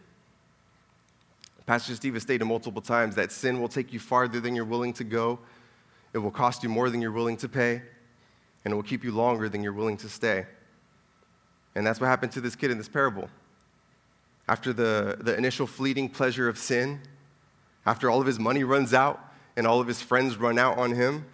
Pastor 1.66 1.94
Steve 1.94 2.14
has 2.14 2.22
stated 2.22 2.44
multiple 2.44 2.82
times 2.82 3.14
that 3.14 3.30
sin 3.30 3.60
will 3.60 3.68
take 3.68 3.92
you 3.92 4.00
farther 4.00 4.40
than 4.40 4.56
you're 4.56 4.64
willing 4.64 4.92
to 4.94 5.04
go, 5.04 5.38
it 6.12 6.18
will 6.18 6.30
cost 6.30 6.62
you 6.62 6.68
more 6.68 6.90
than 6.90 7.00
you're 7.00 7.12
willing 7.12 7.36
to 7.38 7.48
pay, 7.48 7.82
and 8.64 8.72
it 8.72 8.74
will 8.74 8.82
keep 8.82 9.04
you 9.04 9.12
longer 9.12 9.48
than 9.48 9.62
you're 9.62 9.72
willing 9.72 9.96
to 9.98 10.08
stay. 10.08 10.46
And 11.74 11.86
that's 11.86 12.00
what 12.00 12.06
happened 12.06 12.32
to 12.32 12.40
this 12.40 12.54
kid 12.54 12.70
in 12.70 12.78
this 12.78 12.88
parable. 12.88 13.28
After 14.48 14.72
the, 14.72 15.16
the 15.20 15.36
initial 15.36 15.66
fleeting 15.66 16.08
pleasure 16.08 16.48
of 16.48 16.58
sin, 16.58 17.00
after 17.84 18.10
all 18.10 18.20
of 18.20 18.26
his 18.26 18.38
money 18.38 18.64
runs 18.64 18.94
out 18.94 19.20
and 19.56 19.66
all 19.66 19.80
of 19.80 19.86
his 19.86 20.00
friends 20.00 20.36
run 20.36 20.58
out 20.58 20.78
on 20.78 20.92
him, 20.92 21.26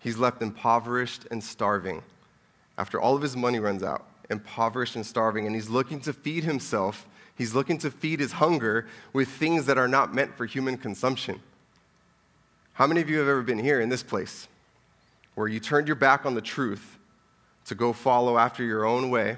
he's 0.00 0.16
left 0.16 0.42
impoverished 0.42 1.26
and 1.30 1.42
starving. 1.42 2.02
After 2.78 3.00
all 3.00 3.14
of 3.14 3.22
his 3.22 3.36
money 3.36 3.58
runs 3.58 3.82
out, 3.82 4.06
impoverished 4.30 4.96
and 4.96 5.04
starving, 5.04 5.46
and 5.46 5.54
he's 5.54 5.68
looking 5.68 6.00
to 6.00 6.12
feed 6.12 6.44
himself, 6.44 7.06
he's 7.36 7.54
looking 7.54 7.78
to 7.78 7.90
feed 7.90 8.18
his 8.18 8.32
hunger 8.32 8.86
with 9.12 9.28
things 9.28 9.66
that 9.66 9.78
are 9.78 9.88
not 9.88 10.14
meant 10.14 10.36
for 10.36 10.46
human 10.46 10.76
consumption. 10.76 11.40
How 12.74 12.86
many 12.86 13.02
of 13.02 13.10
you 13.10 13.18
have 13.18 13.28
ever 13.28 13.42
been 13.42 13.58
here 13.58 13.80
in 13.80 13.90
this 13.90 14.02
place 14.02 14.48
where 15.34 15.48
you 15.48 15.60
turned 15.60 15.86
your 15.86 15.96
back 15.96 16.24
on 16.26 16.34
the 16.34 16.40
truth 16.40 16.98
to 17.66 17.74
go 17.74 17.92
follow 17.92 18.38
after 18.38 18.64
your 18.64 18.84
own 18.84 19.10
way, 19.10 19.36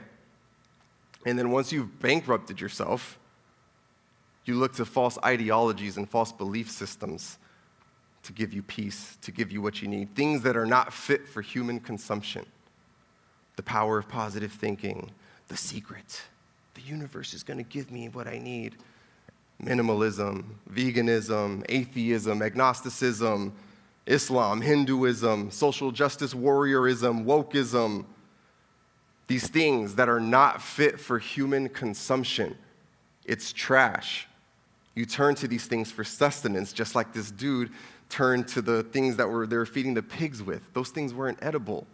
and 1.27 1.39
then 1.39 1.51
once 1.51 1.73
you've 1.73 2.01
bankrupted 2.01 2.61
yourself, 2.61 3.19
you 4.45 4.55
look 4.55 4.75
to 4.75 4.85
false 4.85 5.19
ideologies 5.25 5.97
and 5.97 6.09
false 6.09 6.33
belief 6.33 6.71
systems 6.71 7.39
to 8.25 8.33
give 8.33 8.53
you 8.53 8.63
peace, 8.63 9.17
to 9.23 9.31
give 9.31 9.53
you 9.53 9.61
what 9.63 9.83
you 9.83 9.89
need, 9.89 10.15
things 10.15 10.43
that 10.43 10.57
are 10.57 10.67
not 10.67 10.93
fit 10.93 11.29
for 11.29 11.43
human 11.43 11.79
consumption. 11.79 12.45
The 13.57 13.63
power 13.63 13.99
of 13.99 14.09
positive 14.09 14.53
thinking, 14.53 15.11
the 15.49 15.57
secret. 15.57 16.23
The 16.75 16.81
universe 16.81 17.35
is 17.35 17.43
going 17.43 17.59
to 17.59 17.65
give 17.65 17.91
me 17.91 18.09
what 18.09 18.27
I 18.27 18.39
need. 18.39 18.77
Minimalism, 19.63 20.45
veganism, 20.73 21.65
atheism, 21.69 22.43
agnosticism, 22.43 23.53
Islam, 24.07 24.61
Hinduism, 24.61 25.51
social 25.51 25.93
justice 25.93 26.35
warriorism, 26.35 27.25
wokeism. 27.25 28.05
These 29.27 29.49
things 29.49 29.95
that 29.95 30.09
are 30.09 30.21
not 30.21 30.61
fit 30.61 30.99
for 30.99 31.19
human 31.19 31.69
consumption. 31.69 32.57
It's 33.25 33.53
trash. 33.53 34.27
You 34.95 35.07
turn 35.07 35.35
to 35.37 35.49
these 35.49 35.67
things 35.67 35.91
for 35.91 36.05
sustenance, 36.05 36.73
just 36.73 36.95
like 36.95 37.13
this 37.13 37.31
dude 37.31 37.71
turned 38.09 38.47
to 38.49 38.63
the 38.63 38.85
things 38.85 39.17
that 39.17 39.29
were 39.29 39.47
they 39.47 39.57
were 39.57 39.67
feeding 39.67 39.95
the 39.95 40.03
pigs 40.03 40.43
with. 40.43 40.63
Those 40.73 40.91
things 40.91 41.13
weren't 41.13 41.39
edible, 41.43 41.87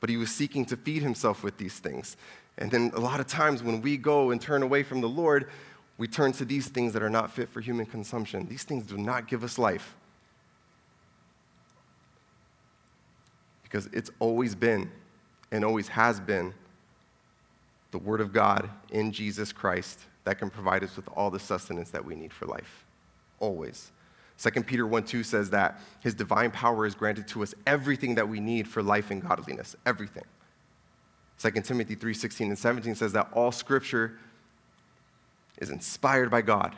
but 0.00 0.08
he 0.08 0.16
was 0.16 0.30
seeking 0.30 0.64
to 0.66 0.76
feed 0.76 1.02
himself 1.02 1.42
with 1.42 1.58
these 1.58 1.78
things. 1.78 2.16
And 2.56 2.70
then 2.70 2.92
a 2.94 3.00
lot 3.00 3.20
of 3.20 3.26
times 3.26 3.62
when 3.62 3.82
we 3.82 3.96
go 3.96 4.30
and 4.30 4.40
turn 4.40 4.62
away 4.62 4.82
from 4.82 5.00
the 5.00 5.08
Lord, 5.08 5.50
we 5.98 6.08
turn 6.08 6.32
to 6.32 6.46
these 6.46 6.68
things 6.68 6.94
that 6.94 7.02
are 7.02 7.10
not 7.10 7.30
fit 7.30 7.50
for 7.50 7.60
human 7.60 7.84
consumption. 7.84 8.46
These 8.46 8.64
things 8.64 8.86
do 8.86 8.96
not 8.96 9.28
give 9.28 9.44
us 9.44 9.58
life. 9.58 9.94
Because 13.62 13.86
it's 13.92 14.10
always 14.18 14.54
been 14.54 14.90
and 15.52 15.64
always 15.64 15.88
has 15.88 16.18
been 16.20 16.54
the 17.90 17.98
Word 17.98 18.20
of 18.20 18.32
God 18.32 18.70
in 18.90 19.12
Jesus 19.12 19.52
Christ 19.52 20.00
that 20.24 20.38
can 20.38 20.50
provide 20.50 20.84
us 20.84 20.96
with 20.96 21.08
all 21.16 21.30
the 21.30 21.38
sustenance 21.38 21.90
that 21.90 22.04
we 22.04 22.14
need 22.14 22.32
for 22.32 22.46
life. 22.46 22.84
Always. 23.38 23.90
2 24.38 24.62
Peter 24.62 24.86
1 24.86 25.04
2 25.04 25.22
says 25.22 25.50
that 25.50 25.80
his 26.00 26.14
divine 26.14 26.50
power 26.50 26.86
is 26.86 26.94
granted 26.94 27.28
to 27.28 27.42
us 27.42 27.54
everything 27.66 28.14
that 28.14 28.28
we 28.28 28.40
need 28.40 28.66
for 28.66 28.82
life 28.82 29.10
and 29.10 29.26
godliness. 29.26 29.76
Everything. 29.84 30.24
2 31.38 31.50
Timothy 31.62 31.94
3 31.94 32.14
16 32.14 32.48
and 32.48 32.58
17 32.58 32.94
says 32.94 33.12
that 33.12 33.28
all 33.32 33.52
scripture 33.52 34.18
is 35.58 35.70
inspired 35.70 36.30
by 36.30 36.42
God 36.42 36.74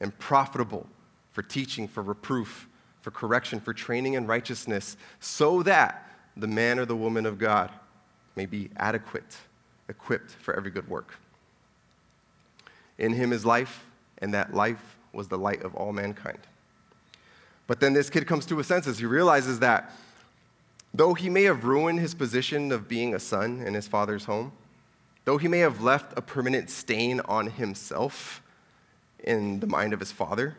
and 0.00 0.16
profitable 0.18 0.86
for 1.32 1.42
teaching, 1.42 1.88
for 1.88 2.02
reproof, 2.02 2.68
for 3.00 3.10
correction, 3.10 3.60
for 3.60 3.72
training 3.72 4.14
in 4.14 4.26
righteousness, 4.26 4.96
so 5.20 5.62
that 5.62 6.08
the 6.36 6.46
man 6.46 6.78
or 6.78 6.84
the 6.84 6.96
woman 6.96 7.26
of 7.26 7.38
God 7.38 7.70
may 8.36 8.46
be 8.46 8.70
adequate, 8.76 9.36
equipped 9.88 10.32
for 10.32 10.54
every 10.54 10.70
good 10.70 10.88
work. 10.88 11.14
In 12.98 13.12
him 13.12 13.32
is 13.32 13.44
life, 13.44 13.84
and 14.18 14.32
that 14.34 14.54
life 14.54 14.96
was 15.12 15.28
the 15.28 15.38
light 15.38 15.62
of 15.62 15.74
all 15.74 15.92
mankind. 15.92 16.40
But 17.66 17.80
then 17.80 17.92
this 17.92 18.10
kid 18.10 18.26
comes 18.26 18.46
to 18.46 18.58
his 18.58 18.66
senses. 18.66 18.98
He 18.98 19.06
realizes 19.06 19.60
that 19.60 19.90
though 20.92 21.14
he 21.14 21.30
may 21.30 21.44
have 21.44 21.64
ruined 21.64 22.00
his 22.00 22.14
position 22.14 22.70
of 22.72 22.88
being 22.88 23.14
a 23.14 23.18
son 23.18 23.60
in 23.60 23.74
his 23.74 23.88
father's 23.88 24.24
home, 24.24 24.52
though 25.24 25.38
he 25.38 25.48
may 25.48 25.58
have 25.58 25.80
left 25.80 26.16
a 26.16 26.22
permanent 26.22 26.70
stain 26.70 27.20
on 27.20 27.46
himself 27.46 28.42
in 29.22 29.60
the 29.60 29.66
mind 29.66 29.92
of 29.92 30.00
his 30.00 30.12
father, 30.12 30.56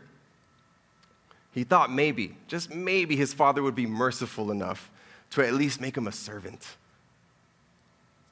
he 1.51 1.63
thought 1.63 1.91
maybe, 1.91 2.35
just 2.47 2.73
maybe, 2.73 3.15
his 3.15 3.33
father 3.33 3.63
would 3.63 3.75
be 3.75 3.85
merciful 3.85 4.51
enough 4.51 4.91
to 5.29 5.45
at 5.45 5.53
least 5.53 5.79
make 5.79 5.95
him 5.95 6.07
a 6.07 6.11
servant. 6.11 6.75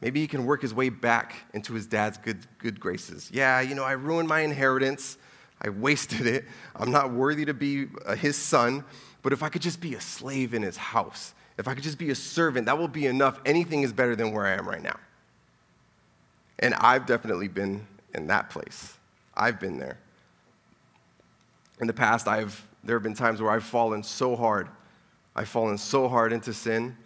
Maybe 0.04 0.20
he 0.20 0.28
can 0.28 0.46
work 0.46 0.62
his 0.62 0.74
way 0.74 0.89
back 0.89 1.34
into 1.54 1.74
his 1.74 1.88
dad's 1.88 2.18
good, 2.18 2.39
good 2.58 2.78
graces. 2.78 3.30
Yeah, 3.32 3.62
you 3.62 3.74
know, 3.74 3.86
I 3.86 3.94
ruined 3.94 4.28
my 4.28 4.42
inheritance. 4.42 5.18
I 5.62 5.70
wasted 5.70 6.28
it. 6.28 6.44
I'm 6.76 6.92
not 6.92 7.13
worthy 7.13 7.46
to 7.46 7.54
be 7.54 7.88
uh, 8.06 8.13
his 8.13 8.36
son. 8.36 8.84
But 9.22 9.32
if 9.32 9.42
I 9.42 9.48
could 9.48 9.62
just 9.62 9.80
be 9.80 9.96
a 9.96 10.02
slave 10.02 10.54
in 10.54 10.62
his 10.62 10.76
house, 10.76 11.34
if 11.58 11.70
I 11.70 11.74
could 11.74 11.84
just 11.84 11.98
be 11.98 12.10
a 12.10 12.16
servant, 12.16 12.66
that 12.66 12.78
will 12.78 12.89
be 12.89 13.06
enough. 13.06 13.39
Anything 13.46 13.84
is 13.84 13.94
better 13.94 14.13
than 14.13 14.34
where 14.34 14.46
I 14.46 14.56
am 14.56 14.68
right 14.68 14.84
now. 14.84 15.00
And 16.60 16.74
I've 16.74 17.06
definitely 17.06 17.48
been 17.48 17.88
in 18.13 18.28
that 18.28 18.50
place. 18.50 18.98
I've 19.36 19.58
been 19.58 19.78
there. 19.78 19.98
In 21.80 21.88
the 21.88 21.94
past, 21.94 22.28
I've, 22.28 22.62
there 22.84 22.98
have 22.98 23.04
been 23.04 23.13
times 23.13 23.42
where 23.42 23.52
I've 23.52 23.63
fallen 23.63 24.04
so 24.04 24.36
hard. 24.36 24.68
I've 25.34 25.48
fallen 25.48 25.78
so 25.78 26.10
hard 26.10 26.34
into 26.34 26.54
sin 26.54 26.98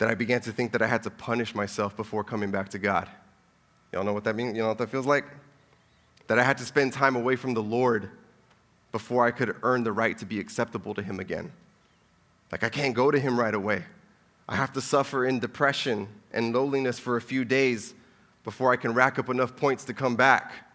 that 0.00 0.08
I 0.08 0.14
began 0.14 0.40
to 0.40 0.50
think 0.50 0.72
that 0.72 0.80
I 0.80 0.86
had 0.86 1.02
to 1.02 1.10
punish 1.10 1.54
myself 1.54 1.94
before 1.94 2.24
coming 2.24 2.50
back 2.50 2.70
to 2.70 2.78
God. 2.78 3.06
Y'all 3.92 4.02
know 4.02 4.14
what 4.14 4.24
that 4.24 4.34
means? 4.34 4.56
You 4.56 4.62
know 4.62 4.68
what 4.68 4.78
that 4.78 4.88
feels 4.88 5.04
like? 5.04 5.26
That 6.26 6.38
I 6.38 6.42
had 6.42 6.56
to 6.56 6.64
spend 6.64 6.94
time 6.94 7.16
away 7.16 7.36
from 7.36 7.52
the 7.52 7.62
Lord 7.62 8.08
before 8.92 9.26
I 9.26 9.30
could 9.30 9.54
earn 9.62 9.84
the 9.84 9.92
right 9.92 10.16
to 10.16 10.24
be 10.24 10.40
acceptable 10.40 10.94
to 10.94 11.02
Him 11.02 11.20
again. 11.20 11.52
Like, 12.50 12.64
I 12.64 12.70
can't 12.70 12.94
go 12.94 13.10
to 13.10 13.20
Him 13.20 13.38
right 13.38 13.54
away. 13.54 13.84
I 14.48 14.56
have 14.56 14.72
to 14.72 14.80
suffer 14.80 15.26
in 15.26 15.38
depression 15.38 16.08
and 16.32 16.54
loneliness 16.54 16.98
for 16.98 17.18
a 17.18 17.20
few 17.20 17.44
days 17.44 17.92
before 18.42 18.72
I 18.72 18.76
can 18.76 18.94
rack 18.94 19.18
up 19.18 19.28
enough 19.28 19.54
points 19.54 19.84
to 19.84 19.92
come 19.92 20.16
back. 20.16 20.66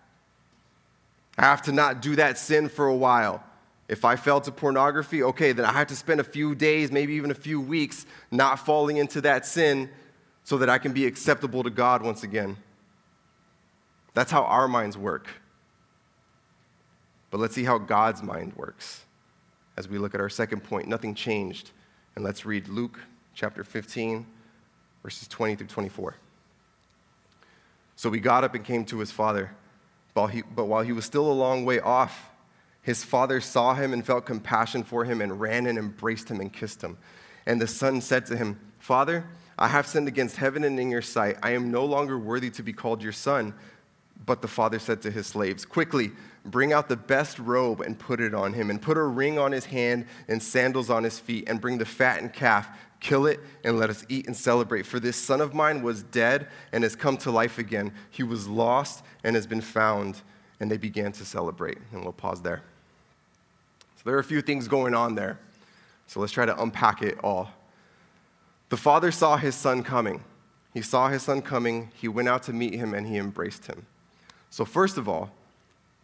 I 1.35 1.41
have 1.45 1.63
to 1.63 1.71
not 1.71 1.99
do 1.99 2.15
that 2.17 2.37
sin 2.37 2.69
for 2.69 2.85
a 2.85 2.95
while. 2.95 3.43
If 3.87 4.03
I 4.03 4.15
fell 4.15 4.41
to 4.41 4.51
pornography, 4.51 5.21
okay, 5.21 5.51
then 5.51 5.65
I 5.65 5.71
have 5.71 5.87
to 5.87 5.95
spend 5.95 6.19
a 6.19 6.23
few 6.23 6.55
days, 6.55 6.91
maybe 6.91 7.13
even 7.13 7.29
a 7.29 7.35
few 7.35 7.61
weeks, 7.61 8.05
not 8.31 8.57
falling 8.57 8.97
into 8.97 9.21
that 9.21 9.45
sin 9.45 9.89
so 10.43 10.57
that 10.57 10.69
I 10.69 10.79
can 10.79 10.91
be 10.91 11.05
acceptable 11.05 11.63
to 11.63 11.69
God 11.69 12.01
once 12.01 12.23
again. 12.23 12.57
That's 14.13 14.31
how 14.31 14.43
our 14.43 14.67
minds 14.67 14.97
work. 14.97 15.27
But 17.29 17.39
let's 17.39 17.53
see 17.53 17.63
how 17.63 17.77
God's 17.77 18.23
mind 18.23 18.53
works 18.55 19.03
as 19.77 19.87
we 19.87 19.97
look 19.97 20.15
at 20.15 20.21
our 20.21 20.29
second 20.29 20.63
point. 20.63 20.87
Nothing 20.87 21.13
changed. 21.13 21.71
And 22.15 22.23
let's 22.23 22.45
read 22.45 22.67
Luke 22.69 22.99
chapter 23.33 23.63
15, 23.63 24.25
verses 25.03 25.27
20 25.27 25.57
through 25.57 25.67
24. 25.67 26.15
So 27.97 28.09
he 28.11 28.19
got 28.19 28.43
up 28.43 28.55
and 28.55 28.63
came 28.63 28.85
to 28.85 28.99
his 28.99 29.11
father. 29.11 29.51
But 30.13 30.65
while 30.65 30.81
he 30.81 30.93
was 30.93 31.05
still 31.05 31.29
a 31.29 31.33
long 31.33 31.65
way 31.65 31.81
off, 31.81 32.29
his 32.85 33.03
father 33.03 33.41
saw 33.41 33.73
him 33.73 33.93
and 33.93 34.05
felt 34.05 34.27
compassion 34.27 34.83
for 34.83 35.05
him 35.05 35.19
and 35.19 35.41
ran 35.41 35.65
and 35.65 35.79
embraced 35.79 36.29
him 36.29 36.39
and 36.39 36.53
kissed 36.53 36.83
him. 36.83 36.99
And 37.47 37.59
the 37.59 37.65
son 37.65 37.99
said 37.99 38.27
to 38.27 38.37
him, 38.37 38.59
Father, 38.77 39.25
I 39.57 39.69
have 39.69 39.87
sinned 39.87 40.07
against 40.07 40.35
heaven 40.35 40.63
and 40.63 40.79
in 40.79 40.91
your 40.91 41.01
sight. 41.01 41.37
I 41.41 41.53
am 41.53 41.71
no 41.71 41.83
longer 41.83 42.19
worthy 42.19 42.51
to 42.51 42.61
be 42.61 42.73
called 42.73 43.01
your 43.01 43.11
son. 43.11 43.55
But 44.23 44.43
the 44.43 44.47
father 44.47 44.77
said 44.77 45.01
to 45.01 45.09
his 45.09 45.25
slaves, 45.25 45.65
Quickly, 45.65 46.11
bring 46.45 46.73
out 46.73 46.87
the 46.87 46.95
best 46.95 47.39
robe 47.39 47.81
and 47.81 47.97
put 47.97 48.21
it 48.21 48.35
on 48.35 48.53
him, 48.53 48.69
and 48.69 48.79
put 48.79 48.97
a 48.97 49.03
ring 49.03 49.39
on 49.39 49.51
his 49.51 49.65
hand 49.65 50.05
and 50.27 50.41
sandals 50.41 50.91
on 50.91 51.03
his 51.03 51.17
feet, 51.17 51.49
and 51.49 51.59
bring 51.59 51.79
the 51.79 51.85
fattened 51.85 52.33
calf, 52.33 52.69
kill 52.99 53.25
it, 53.25 53.39
and 53.63 53.79
let 53.79 53.89
us 53.89 54.05
eat 54.09 54.27
and 54.27 54.37
celebrate. 54.37 54.85
For 54.85 54.99
this 54.99 55.17
son 55.17 55.41
of 55.41 55.55
mine 55.55 55.81
was 55.81 56.03
dead 56.03 56.49
and 56.71 56.83
has 56.83 56.95
come 56.95 57.17
to 57.17 57.31
life 57.31 57.57
again. 57.57 57.93
He 58.11 58.21
was 58.21 58.47
lost 58.47 59.03
and 59.23 59.35
has 59.35 59.47
been 59.47 59.61
found. 59.61 60.21
And 60.59 60.69
they 60.69 60.77
began 60.77 61.11
to 61.13 61.25
celebrate. 61.25 61.79
And 61.91 62.03
we'll 62.03 62.13
pause 62.13 62.43
there. 62.43 62.61
There 64.05 64.15
are 64.15 64.19
a 64.19 64.23
few 64.23 64.41
things 64.41 64.67
going 64.67 64.93
on 64.93 65.15
there. 65.15 65.39
So 66.07 66.19
let's 66.19 66.31
try 66.31 66.45
to 66.45 66.61
unpack 66.61 67.01
it 67.01 67.17
all. 67.23 67.51
The 68.69 68.77
father 68.77 69.11
saw 69.11 69.35
his 69.37 69.55
son 69.55 69.83
coming. 69.83 70.23
He 70.73 70.81
saw 70.81 71.09
his 71.09 71.23
son 71.23 71.41
coming. 71.41 71.91
He 71.95 72.07
went 72.07 72.29
out 72.29 72.43
to 72.43 72.53
meet 72.53 72.75
him 72.75 72.93
and 72.93 73.07
he 73.07 73.17
embraced 73.17 73.65
him. 73.65 73.85
So, 74.49 74.63
first 74.63 74.97
of 74.97 75.09
all, 75.09 75.31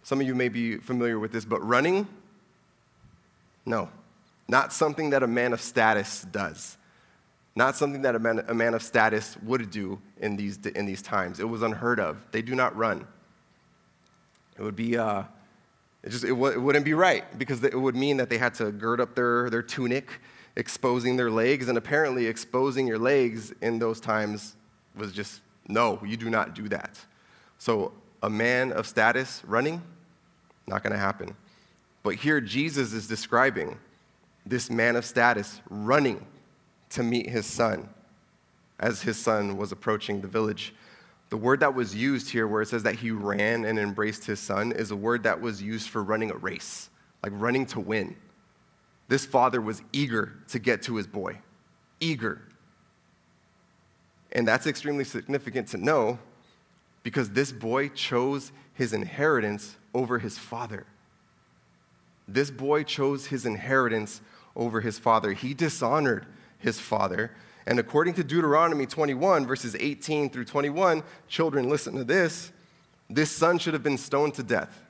some 0.04 0.20
of 0.20 0.28
you 0.28 0.36
may 0.36 0.50
be 0.50 0.78
familiar 0.78 1.20
with 1.20 1.32
this, 1.32 1.46
but 1.46 1.66
running, 1.66 2.08
no, 3.66 3.90
not 4.48 4.74
something 4.74 5.12
that 5.12 5.24
a 5.24 5.28
man 5.28 5.54
of 5.54 5.62
status 5.62 6.24
does. 6.32 6.78
Not 7.56 7.76
something 7.76 8.02
that 8.02 8.16
a 8.16 8.20
man, 8.20 8.44
a 8.48 8.54
man 8.54 8.74
of 8.74 8.82
status 8.82 9.38
would 9.44 9.70
do 9.70 10.00
in 10.20 10.38
these, 10.38 10.58
in 10.66 10.86
these 10.86 11.02
times. 11.02 11.40
It 11.40 11.48
was 11.48 11.62
unheard 11.62 12.00
of. 12.00 12.26
They 12.32 12.42
do 12.42 12.56
not 12.56 12.76
run. 12.76 13.06
It 14.58 14.64
would 14.64 14.76
be, 14.76 14.98
uh, 14.98 15.24
it, 16.04 16.10
just, 16.10 16.24
it, 16.24 16.30
w- 16.30 16.54
it 16.54 16.60
wouldn't 16.60 16.86
be 16.86 16.94
right 16.94 17.38
because 17.38 17.64
it 17.64 17.80
would 17.80 17.96
mean 17.96 18.18
that 18.18 18.30
they 18.30 18.38
had 18.38 18.54
to 18.56 18.72
gird 18.72 19.00
up 19.00 19.16
their, 19.16 19.50
their 19.50 19.62
tunic, 19.62 20.20
exposing 20.56 21.16
their 21.16 21.32
legs, 21.32 21.70
and 21.70 21.78
apparently 21.78 22.26
exposing 22.26 22.88
your 22.88 23.00
legs 23.00 23.54
in 23.62 23.80
those 23.80 24.00
times 24.00 24.56
was 24.96 25.12
just, 25.12 25.42
no, 25.68 26.00
you 26.06 26.18
do 26.18 26.30
not 26.30 26.56
do 26.56 26.68
that. 26.70 27.00
So 27.58 27.94
a 28.24 28.30
man 28.30 28.72
of 28.72 28.88
status 28.88 29.42
running? 29.46 29.82
Not 30.68 30.84
going 30.84 30.94
to 30.94 31.00
happen. 31.00 31.36
But 32.04 32.16
here 32.16 32.42
Jesus 32.42 32.94
is 32.94 33.08
describing 33.08 33.78
this 34.46 34.70
man 34.70 34.96
of 34.96 35.06
status 35.06 35.62
running 35.70 36.26
to 36.90 37.04
meet 37.04 37.30
his 37.30 37.46
son 37.46 37.88
as 38.80 39.02
his 39.04 39.18
son 39.18 39.58
was 39.58 39.72
approaching 39.72 40.22
the 40.22 40.28
village. 40.28 40.74
The 41.32 41.38
word 41.38 41.62
that 41.62 41.74
was 41.74 41.96
used 41.96 42.30
here, 42.30 42.46
where 42.46 42.62
it 42.62 42.68
says 42.68 42.84
that 42.84 42.96
he 42.96 43.10
ran 43.10 43.64
and 43.64 43.80
embraced 43.80 44.26
his 44.26 44.40
son, 44.40 44.74
is 44.74 44.92
a 44.92 44.96
word 44.98 45.24
that 45.24 45.40
was 45.40 45.62
used 45.62 45.90
for 45.90 46.04
running 46.04 46.30
a 46.30 46.36
race, 46.36 46.90
like 47.24 47.32
running 47.34 47.66
to 47.68 47.80
win. 47.80 48.18
This 49.08 49.26
father 49.26 49.62
was 49.62 49.82
eager 49.94 50.34
to 50.50 50.60
get 50.60 50.82
to 50.84 50.98
his 50.98 51.08
boy, 51.08 51.38
eager. 52.02 52.42
And 54.34 54.46
that's 54.46 54.68
extremely 54.68 55.06
significant 55.06 55.70
to 55.70 55.78
know 55.78 56.20
because 57.02 57.30
this 57.30 57.54
boy 57.54 57.88
chose 57.90 58.52
his 58.74 58.92
inheritance 58.92 59.78
over 59.94 60.20
his 60.20 60.38
father. 60.38 60.86
This 62.28 62.52
boy 62.52 62.84
chose 62.84 63.28
his 63.28 63.46
inheritance 63.46 64.20
over 64.54 64.82
his 64.82 65.00
father. 65.00 65.32
He 65.32 65.54
dishonored 65.54 66.26
his 66.58 66.78
father. 66.78 67.32
And 67.66 67.80
according 67.80 68.16
to 68.16 68.24
Deuteronomy 68.24 68.86
21, 68.86 69.46
verses 69.46 69.76
18 69.80 70.30
through 70.30 70.46
21, 70.46 71.04
children, 71.28 71.70
listen 71.70 71.96
to 71.96 72.04
this. 72.04 72.52
This 73.10 73.30
son 73.30 73.60
should 73.60 73.74
have 73.74 73.84
been 73.84 73.98
stoned 73.98 74.34
to 74.36 74.44
death. 74.44 74.82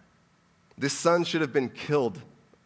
This 0.77 0.93
son 0.93 1.23
should 1.23 1.41
have 1.41 1.51
been 1.51 1.69
killed 1.69 2.21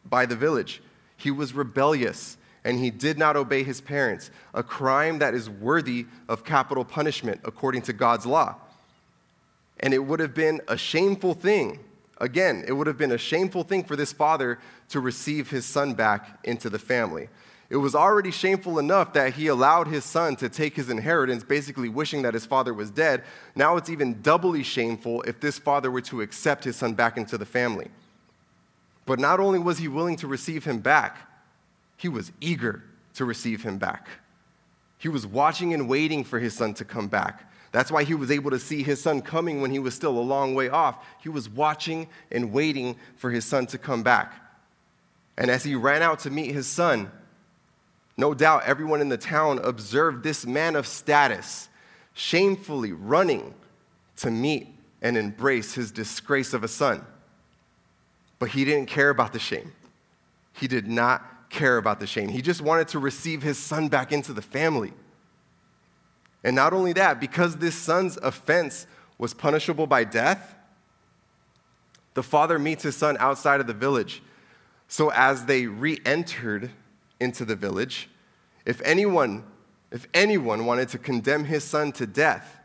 by 0.05 0.25
the 0.25 0.35
village. 0.35 0.81
He 1.17 1.31
was 1.31 1.53
rebellious 1.53 2.37
and 2.63 2.79
he 2.79 2.89
did 2.89 3.17
not 3.17 3.35
obey 3.35 3.63
his 3.63 3.79
parents, 3.79 4.31
a 4.53 4.63
crime 4.63 5.19
that 5.19 5.35
is 5.35 5.49
worthy 5.49 6.07
of 6.27 6.43
capital 6.43 6.83
punishment 6.83 7.39
according 7.43 7.83
to 7.83 7.93
God's 7.93 8.25
law. 8.25 8.55
And 9.79 9.93
it 9.93 9.99
would 9.99 10.19
have 10.19 10.33
been 10.33 10.61
a 10.67 10.75
shameful 10.75 11.35
thing. 11.35 11.79
Again, 12.19 12.63
it 12.67 12.71
would 12.71 12.87
have 12.87 12.97
been 12.97 13.11
a 13.11 13.17
shameful 13.19 13.63
thing 13.63 13.83
for 13.83 13.95
this 13.95 14.11
father 14.11 14.57
to 14.89 14.99
receive 14.99 15.49
his 15.49 15.65
son 15.65 15.93
back 15.93 16.39
into 16.43 16.69
the 16.69 16.79
family. 16.79 17.29
It 17.69 17.77
was 17.77 17.95
already 17.95 18.29
shameful 18.29 18.77
enough 18.77 19.13
that 19.13 19.33
he 19.33 19.47
allowed 19.47 19.87
his 19.87 20.05
son 20.05 20.35
to 20.37 20.49
take 20.49 20.75
his 20.75 20.89
inheritance, 20.89 21.43
basically 21.43 21.89
wishing 21.89 22.21
that 22.21 22.35
his 22.35 22.45
father 22.45 22.73
was 22.73 22.91
dead. 22.91 23.23
Now 23.55 23.75
it's 23.77 23.89
even 23.89 24.21
doubly 24.21 24.61
shameful 24.61 25.23
if 25.23 25.39
this 25.39 25.57
father 25.57 25.89
were 25.89 26.01
to 26.01 26.21
accept 26.21 26.63
his 26.63 26.75
son 26.75 26.93
back 26.93 27.17
into 27.17 27.37
the 27.37 27.45
family. 27.45 27.89
But 29.07 29.19
not 29.19 29.39
only 29.39 29.59
was 29.59 29.79
he 29.79 29.87
willing 29.87 30.15
to 30.17 30.27
receive 30.27 30.63
him 30.65 30.79
back, 30.79 31.17
he 31.97 32.07
was 32.07 32.31
eager 32.39 32.83
to 33.15 33.25
receive 33.25 33.63
him 33.63 33.77
back. 33.77 34.07
He 34.97 35.09
was 35.09 35.25
watching 35.25 35.73
and 35.73 35.89
waiting 35.89 36.23
for 36.23 36.39
his 36.39 36.53
son 36.53 36.73
to 36.75 36.85
come 36.85 37.07
back. 37.07 37.51
That's 37.71 37.91
why 37.91 38.03
he 38.03 38.13
was 38.13 38.31
able 38.31 38.51
to 38.51 38.59
see 38.59 38.83
his 38.83 39.01
son 39.01 39.21
coming 39.21 39.61
when 39.61 39.71
he 39.71 39.79
was 39.79 39.93
still 39.93 40.17
a 40.17 40.21
long 40.21 40.55
way 40.55 40.69
off. 40.69 41.03
He 41.21 41.29
was 41.29 41.49
watching 41.49 42.07
and 42.31 42.51
waiting 42.51 42.95
for 43.17 43.31
his 43.31 43.43
son 43.43 43.65
to 43.67 43.77
come 43.77 44.01
back. 44.01 44.33
And 45.37 45.51
as 45.51 45.63
he 45.63 45.75
ran 45.75 46.01
out 46.01 46.19
to 46.19 46.29
meet 46.29 46.53
his 46.53 46.67
son, 46.67 47.11
no 48.17 48.33
doubt 48.33 48.63
everyone 48.65 49.01
in 49.01 49.09
the 49.09 49.17
town 49.17 49.59
observed 49.59 50.23
this 50.23 50.45
man 50.45 50.75
of 50.75 50.87
status 50.87 51.69
shamefully 52.13 52.93
running 52.93 53.53
to 54.17 54.31
meet 54.31 54.67
and 55.01 55.17
embrace 55.17 55.73
his 55.73 55.91
disgrace 55.91 56.53
of 56.53 56.63
a 56.63 56.67
son. 56.67 57.05
But 58.39 58.49
he 58.49 58.65
didn't 58.65 58.87
care 58.87 59.09
about 59.09 59.33
the 59.33 59.39
shame. 59.39 59.73
He 60.53 60.67
did 60.67 60.87
not 60.87 61.49
care 61.49 61.77
about 61.77 61.99
the 61.99 62.07
shame. 62.07 62.29
He 62.29 62.41
just 62.41 62.61
wanted 62.61 62.87
to 62.89 62.99
receive 62.99 63.43
his 63.43 63.57
son 63.57 63.89
back 63.89 64.11
into 64.11 64.33
the 64.33 64.41
family. 64.41 64.93
And 66.43 66.55
not 66.55 66.73
only 66.73 66.93
that, 66.93 67.19
because 67.19 67.57
this 67.57 67.75
son's 67.75 68.17
offense 68.17 68.87
was 69.17 69.33
punishable 69.33 69.87
by 69.87 70.03
death, 70.03 70.55
the 72.13 72.23
father 72.23 72.57
meets 72.57 72.83
his 72.83 72.95
son 72.95 73.17
outside 73.19 73.59
of 73.59 73.67
the 73.67 73.73
village. 73.73 74.21
So 74.87 75.11
as 75.11 75.45
they 75.45 75.65
re 75.65 75.99
entered 76.05 76.71
into 77.19 77.45
the 77.45 77.55
village, 77.55 78.09
if 78.65 78.81
anyone, 78.83 79.43
if 79.91 80.07
anyone 80.13 80.65
wanted 80.65 80.89
to 80.89 80.97
condemn 80.97 81.45
his 81.45 81.63
son 81.63 81.91
to 81.93 82.05
death, 82.05 82.57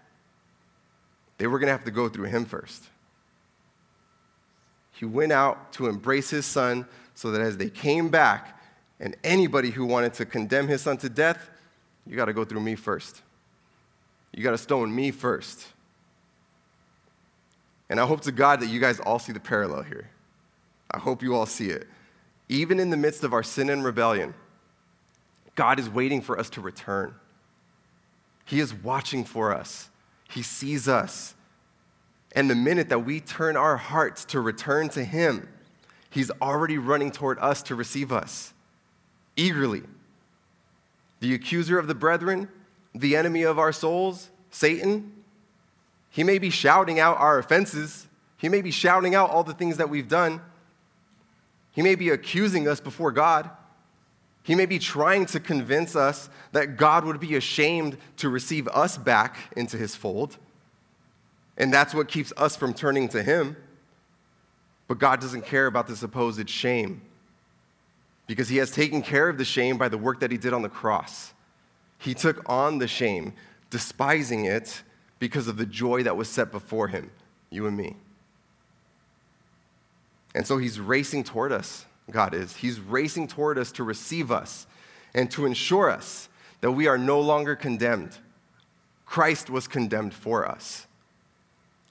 they 1.38 1.46
were 1.46 1.58
going 1.58 1.68
to 1.68 1.72
have 1.72 1.84
to 1.84 1.90
go 1.90 2.08
through 2.08 2.26
him 2.26 2.44
first. 2.44 2.84
He 4.92 5.04
went 5.04 5.32
out 5.32 5.72
to 5.74 5.86
embrace 5.86 6.30
his 6.30 6.44
son 6.44 6.86
so 7.14 7.30
that 7.30 7.40
as 7.40 7.56
they 7.56 7.70
came 7.70 8.08
back, 8.08 8.60
and 9.00 9.16
anybody 9.24 9.70
who 9.70 9.86
wanted 9.86 10.12
to 10.14 10.26
condemn 10.26 10.68
his 10.68 10.82
son 10.82 10.98
to 10.98 11.08
death, 11.08 11.48
you 12.06 12.16
got 12.16 12.26
to 12.26 12.34
go 12.34 12.44
through 12.44 12.60
me 12.60 12.74
first. 12.74 13.22
You 14.32 14.44
got 14.44 14.50
to 14.50 14.58
stone 14.58 14.94
me 14.94 15.10
first. 15.10 15.66
And 17.88 17.98
I 17.98 18.06
hope 18.06 18.20
to 18.22 18.32
God 18.32 18.60
that 18.60 18.68
you 18.68 18.78
guys 18.78 19.00
all 19.00 19.18
see 19.18 19.32
the 19.32 19.40
parallel 19.40 19.82
here. 19.82 20.10
I 20.90 20.98
hope 20.98 21.22
you 21.22 21.34
all 21.34 21.46
see 21.46 21.70
it. 21.70 21.88
Even 22.48 22.78
in 22.78 22.90
the 22.90 22.96
midst 22.96 23.24
of 23.24 23.32
our 23.32 23.42
sin 23.42 23.70
and 23.70 23.82
rebellion, 23.82 24.34
God 25.54 25.78
is 25.78 25.88
waiting 25.88 26.20
for 26.20 26.38
us 26.38 26.50
to 26.50 26.60
return. 26.60 27.14
He 28.44 28.60
is 28.60 28.74
watching 28.74 29.24
for 29.24 29.54
us. 29.54 29.90
He 30.28 30.42
sees 30.42 30.88
us. 30.88 31.34
And 32.32 32.48
the 32.48 32.54
minute 32.54 32.88
that 32.88 33.00
we 33.00 33.20
turn 33.20 33.56
our 33.56 33.76
hearts 33.76 34.24
to 34.26 34.40
return 34.40 34.88
to 34.90 35.04
Him, 35.04 35.48
He's 36.10 36.30
already 36.42 36.78
running 36.78 37.10
toward 37.10 37.38
us 37.38 37.62
to 37.64 37.74
receive 37.74 38.12
us 38.12 38.52
eagerly. 39.36 39.82
The 41.20 41.34
accuser 41.34 41.78
of 41.78 41.86
the 41.86 41.94
brethren, 41.94 42.48
the 42.94 43.16
enemy 43.16 43.42
of 43.42 43.58
our 43.58 43.72
souls, 43.72 44.30
Satan, 44.50 45.12
he 46.10 46.24
may 46.24 46.38
be 46.38 46.50
shouting 46.50 46.98
out 46.98 47.18
our 47.18 47.38
offenses. 47.38 48.08
He 48.36 48.48
may 48.48 48.62
be 48.62 48.72
shouting 48.72 49.14
out 49.14 49.30
all 49.30 49.44
the 49.44 49.54
things 49.54 49.76
that 49.76 49.88
we've 49.88 50.08
done. 50.08 50.40
He 51.72 51.82
may 51.82 51.94
be 51.94 52.10
accusing 52.10 52.66
us 52.66 52.80
before 52.80 53.12
God. 53.12 53.48
He 54.42 54.54
may 54.54 54.66
be 54.66 54.78
trying 54.78 55.26
to 55.26 55.40
convince 55.40 55.94
us 55.94 56.30
that 56.52 56.76
God 56.76 57.04
would 57.04 57.20
be 57.20 57.36
ashamed 57.36 57.98
to 58.16 58.28
receive 58.28 58.68
us 58.68 58.96
back 58.96 59.36
into 59.56 59.76
his 59.76 59.94
fold. 59.94 60.38
And 61.56 61.72
that's 61.72 61.94
what 61.94 62.08
keeps 62.08 62.32
us 62.36 62.56
from 62.56 62.72
turning 62.72 63.08
to 63.10 63.22
him. 63.22 63.56
But 64.88 64.98
God 64.98 65.20
doesn't 65.20 65.44
care 65.44 65.66
about 65.66 65.86
the 65.86 65.94
supposed 65.94 66.48
shame 66.48 67.02
because 68.26 68.48
he 68.48 68.56
has 68.56 68.70
taken 68.70 69.02
care 69.02 69.28
of 69.28 69.38
the 69.38 69.44
shame 69.44 69.76
by 69.76 69.88
the 69.88 69.98
work 69.98 70.20
that 70.20 70.30
he 70.30 70.38
did 70.38 70.52
on 70.52 70.62
the 70.62 70.68
cross. 70.68 71.32
He 71.98 72.14
took 72.14 72.48
on 72.48 72.78
the 72.78 72.88
shame, 72.88 73.34
despising 73.68 74.46
it 74.46 74.82
because 75.18 75.48
of 75.48 75.58
the 75.58 75.66
joy 75.66 76.02
that 76.04 76.16
was 76.16 76.28
set 76.28 76.50
before 76.50 76.88
him, 76.88 77.10
you 77.50 77.66
and 77.66 77.76
me. 77.76 77.94
And 80.34 80.46
so 80.46 80.58
he's 80.58 80.80
racing 80.80 81.24
toward 81.24 81.52
us, 81.52 81.84
God 82.10 82.34
is. 82.34 82.56
He's 82.56 82.80
racing 82.80 83.28
toward 83.28 83.58
us 83.58 83.72
to 83.72 83.84
receive 83.84 84.30
us 84.30 84.66
and 85.14 85.30
to 85.32 85.46
ensure 85.46 85.90
us 85.90 86.28
that 86.60 86.72
we 86.72 86.86
are 86.86 86.98
no 86.98 87.20
longer 87.20 87.56
condemned. 87.56 88.16
Christ 89.06 89.50
was 89.50 89.66
condemned 89.66 90.14
for 90.14 90.46
us. 90.46 90.86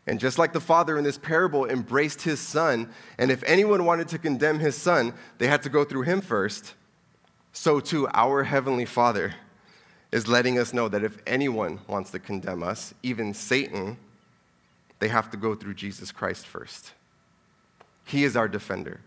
And 0.08 0.20
just 0.20 0.38
like 0.40 0.54
the 0.54 0.62
father 0.62 0.98
in 0.98 1.04
this 1.04 1.18
parable 1.18 1.70
embraced 1.70 2.22
his 2.22 2.40
son, 2.40 2.90
and 3.18 3.30
if 3.30 3.44
anyone 3.44 3.86
wanted 3.86 4.08
to 4.10 4.18
condemn 4.18 4.60
his 4.60 4.76
son, 4.76 5.14
they 5.38 5.48
had 5.48 5.62
to 5.64 5.70
go 5.70 5.84
through 5.84 6.04
him 6.04 6.22
first, 6.22 6.74
so 7.52 7.80
too 7.80 8.08
our 8.14 8.44
heavenly 8.44 8.86
father 8.86 9.36
is 10.12 10.28
letting 10.28 10.58
us 10.58 10.74
know 10.74 10.88
that 10.88 11.04
if 11.04 11.18
anyone 11.28 11.80
wants 11.88 12.10
to 12.12 12.20
condemn 12.20 12.64
us, 12.64 12.94
even 13.04 13.34
Satan, 13.34 13.98
they 15.00 15.08
have 15.08 15.30
to 15.32 15.38
go 15.38 15.54
through 15.54 15.76
Jesus 15.76 16.12
Christ 16.12 16.48
first. 16.48 16.94
He 18.06 18.24
is 18.24 18.36
our 18.36 18.48
defender, 18.48 19.02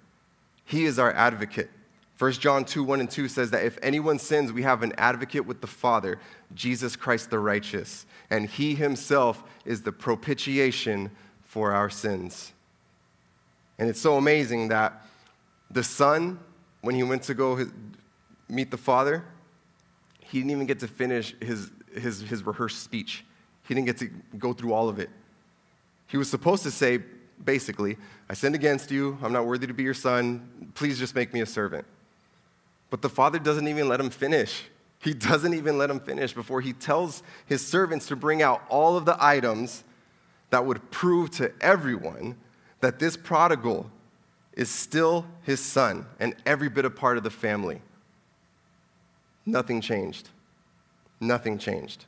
He 0.65 0.85
is 0.85 0.99
our 0.99 1.13
advocate. 1.13 1.71
1 2.19 2.33
John 2.33 2.65
2 2.65 2.85
1 2.85 3.01
and 3.01 3.11
2 3.11 3.29
says 3.29 3.51
that 3.51 3.65
if 3.65 3.79
anyone 3.83 4.19
sins, 4.19 4.53
we 4.53 4.63
have 4.63 4.83
an 4.83 4.93
advocate 4.97 5.45
with 5.45 5.61
the 5.61 5.67
Father, 5.67 6.21
Jesus 6.55 6.95
Christ 6.95 7.31
the 7.31 7.39
righteous, 7.39 8.07
and 8.31 8.49
He 8.49 8.75
Himself 8.75 9.43
is 9.65 9.83
the 9.83 9.93
propitiation 9.93 11.11
for 11.43 11.73
our 11.73 11.91
sins. 11.91 12.53
And 13.79 13.91
it's 13.91 14.01
so 14.01 14.17
amazing 14.17 14.69
that 14.69 15.05
the 15.71 15.83
Son, 15.83 16.39
when 16.83 16.95
he 16.95 17.03
went 17.03 17.23
to 17.25 17.35
go 17.35 17.67
meet 18.49 18.71
the 18.71 18.77
Father, 18.77 19.25
he 20.21 20.39
didn't 20.39 20.53
even 20.53 20.67
get 20.67 20.79
to 20.81 20.89
finish 20.89 21.35
his, 21.41 21.71
his, 21.95 22.21
his 22.21 22.45
rehearsed 22.45 22.83
speech. 22.83 23.25
He 23.67 23.75
didn't 23.75 23.87
get 23.87 23.99
to 23.99 24.11
go 24.39 24.53
through 24.53 24.73
all 24.73 24.89
of 24.89 24.99
it. 24.99 25.11
He 26.07 26.17
was 26.17 26.31
supposed 26.31 26.63
to 26.63 26.71
say, 26.71 27.01
basically, 27.45 27.97
I 28.29 28.35
sinned 28.35 28.55
against 28.55 28.91
you. 28.91 29.19
I'm 29.23 29.33
not 29.33 29.47
worthy 29.47 29.67
to 29.67 29.75
be 29.75 29.83
your 29.83 29.95
son. 29.95 30.71
Please 30.75 30.99
just 30.99 31.15
make 31.15 31.33
me 31.33 31.41
a 31.41 31.47
servant. 31.47 31.85
But 32.91 33.03
the 33.03 33.09
father 33.09 33.39
doesn't 33.39 33.69
even 33.69 33.89
let 33.89 34.01
him 34.01 34.11
finish. 34.11 34.65
He 35.01 35.15
doesn't 35.15 35.55
even 35.55 35.79
let 35.79 35.91
him 35.91 35.99
finish 35.99 36.33
before 36.33 36.61
he 36.61 36.73
tells 36.73 37.23
his 37.47 37.67
servants 37.67 38.07
to 38.09 38.17
bring 38.17 38.43
out 38.43 38.63
all 38.69 38.97
of 38.97 39.05
the 39.05 39.17
items 39.19 39.83
that 40.51 40.65
would 40.65 40.91
prove 40.91 41.31
to 41.31 41.53
everyone 41.61 42.37
that 42.81 42.99
this 42.99 43.17
prodigal 43.17 43.91
is 44.53 44.69
still 44.69 45.25
his 45.43 45.61
son 45.61 46.07
and 46.21 46.35
every 46.45 46.69
bit 46.69 46.85
a 46.85 46.91
part 46.91 47.17
of 47.17 47.25
the 47.25 47.31
family. 47.31 47.81
Nothing 49.47 49.81
changed. 49.81 50.29
Nothing 51.21 51.59
changed. 51.59 52.05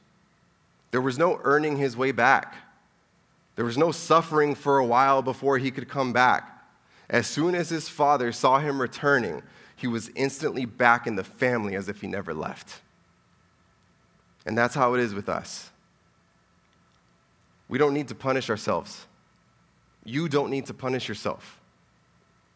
There 0.90 1.00
was 1.00 1.18
no 1.18 1.40
earning 1.42 1.76
his 1.76 1.96
way 1.96 2.12
back. 2.12 2.54
There 3.56 3.64
was 3.64 3.78
no 3.78 3.92
suffering 3.92 4.54
for 4.54 4.78
a 4.78 4.84
while 4.84 5.22
before 5.22 5.58
he 5.58 5.70
could 5.70 5.88
come 5.88 6.12
back. 6.12 6.50
As 7.08 7.26
soon 7.26 7.54
as 7.54 7.68
his 7.68 7.88
father 7.88 8.32
saw 8.32 8.58
him 8.58 8.80
returning, 8.80 9.42
he 9.76 9.86
was 9.86 10.10
instantly 10.14 10.64
back 10.64 11.06
in 11.06 11.16
the 11.16 11.24
family 11.24 11.76
as 11.76 11.88
if 11.88 12.00
he 12.00 12.06
never 12.06 12.34
left. 12.34 12.80
And 14.46 14.56
that's 14.56 14.74
how 14.74 14.94
it 14.94 15.00
is 15.00 15.14
with 15.14 15.28
us. 15.28 15.70
We 17.68 17.78
don't 17.78 17.94
need 17.94 18.08
to 18.08 18.14
punish 18.14 18.50
ourselves. 18.50 19.06
You 20.04 20.28
don't 20.28 20.50
need 20.50 20.66
to 20.66 20.74
punish 20.74 21.08
yourself. 21.08 21.60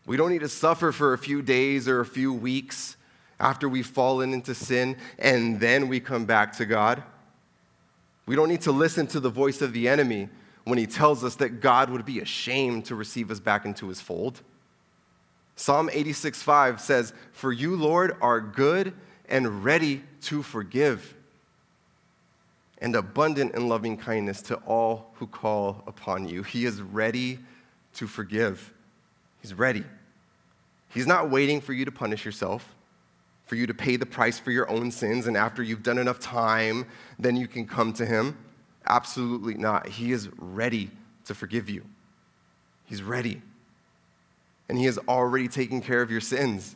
We 0.07 0.17
don't 0.17 0.31
need 0.31 0.41
to 0.41 0.49
suffer 0.49 0.93
for 0.93 1.13
a 1.13 1.19
few 1.19 1.43
days 1.43 1.89
or 1.89 2.01
a 2.01 2.07
few 2.07 2.33
weeks 2.33 2.97
after 3.41 3.69
we've 3.69 3.87
fallen 3.87 4.33
into 4.33 4.55
sin 4.55 4.97
and 5.19 5.61
then 5.61 5.89
we 5.89 6.01
come 6.01 6.25
back 6.25 6.57
to 6.57 6.67
God. 6.67 7.03
We 8.27 8.37
don't 8.37 8.49
need 8.49 8.63
to 8.63 8.73
listen 8.73 9.07
to 9.09 9.21
the 9.21 9.31
voice 9.31 9.63
of 9.63 9.73
the 9.73 9.89
enemy 9.89 10.29
when 10.69 10.79
he 10.79 10.87
tells 10.87 11.25
us 11.25 11.37
that 11.37 11.61
God 11.61 11.91
would 11.91 12.05
be 12.05 12.21
ashamed 12.21 12.85
to 12.87 12.95
receive 12.95 13.31
us 13.31 13.41
back 13.41 13.65
into 13.65 13.89
his 13.89 14.01
fold. 14.01 14.41
Psalm 15.57 15.91
86 15.93 16.43
5 16.43 16.81
says, 16.81 17.13
For 17.33 17.53
you, 17.53 17.75
Lord, 17.77 18.17
are 18.21 18.41
good 18.41 18.95
and 19.29 19.65
ready 19.65 20.03
to 20.23 20.43
forgive, 20.43 21.15
and 22.79 22.95
abundant 22.95 23.55
in 23.55 23.69
loving 23.69 23.97
kindness 23.97 24.41
to 24.43 24.57
all 24.67 25.11
who 25.15 25.27
call 25.27 25.83
upon 25.87 26.29
you. 26.29 26.43
He 26.43 26.65
is 26.65 26.81
ready 26.81 27.39
to 27.95 28.07
forgive. 28.07 28.73
He's 29.41 29.55
ready. 29.55 29.85
He's 30.91 31.07
not 31.07 31.31
waiting 31.31 31.61
for 31.61 31.73
you 31.73 31.85
to 31.85 31.93
punish 31.93 32.25
yourself 32.25 32.75
for 33.49 33.57
you 33.57 33.67
to 33.67 33.73
pay 33.73 33.97
the 33.97 34.05
price 34.05 34.39
for 34.39 34.51
your 34.51 34.71
own 34.71 34.91
sins, 34.91 35.27
and 35.27 35.35
after 35.35 35.63
you've 35.63 35.83
done 35.83 35.97
enough 35.97 36.21
time, 36.21 36.85
then 37.19 37.35
you 37.35 37.49
can 37.49 37.67
come 37.67 37.95
to 37.95 38.05
Him? 38.05 38.37
Absolutely 38.87 39.55
not. 39.55 39.89
He 39.89 40.13
is 40.13 40.29
ready 40.39 40.91
to 41.27 41.35
forgive 41.35 41.69
you. 41.69 41.85
He's 42.85 43.03
ready. 43.03 43.43
And 44.69 44.79
He 44.79 44.85
has 44.87 44.99
already 45.09 45.49
taken 45.49 45.81
care 45.81 46.03
of 46.03 46.11
your 46.11 46.21
sins. 46.21 46.75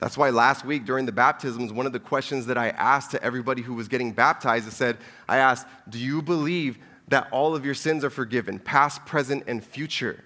That's 0.00 0.18
why 0.18 0.30
last 0.30 0.64
week 0.64 0.84
during 0.84 1.06
the 1.06 1.12
baptisms, 1.12 1.72
one 1.72 1.86
of 1.86 1.92
the 1.92 2.00
questions 2.00 2.46
that 2.46 2.58
I 2.58 2.70
asked 2.70 3.12
to 3.12 3.22
everybody 3.22 3.62
who 3.62 3.74
was 3.74 3.88
getting 3.88 4.12
baptized, 4.12 4.66
I 4.66 4.70
said, 4.70 4.98
I 5.28 5.38
asked, 5.38 5.66
Do 5.88 5.98
you 5.98 6.20
believe 6.20 6.78
that 7.08 7.28
all 7.30 7.54
of 7.54 7.64
your 7.64 7.74
sins 7.74 8.04
are 8.04 8.10
forgiven, 8.10 8.58
past, 8.58 9.06
present, 9.06 9.44
and 9.46 9.64
future? 9.64 10.22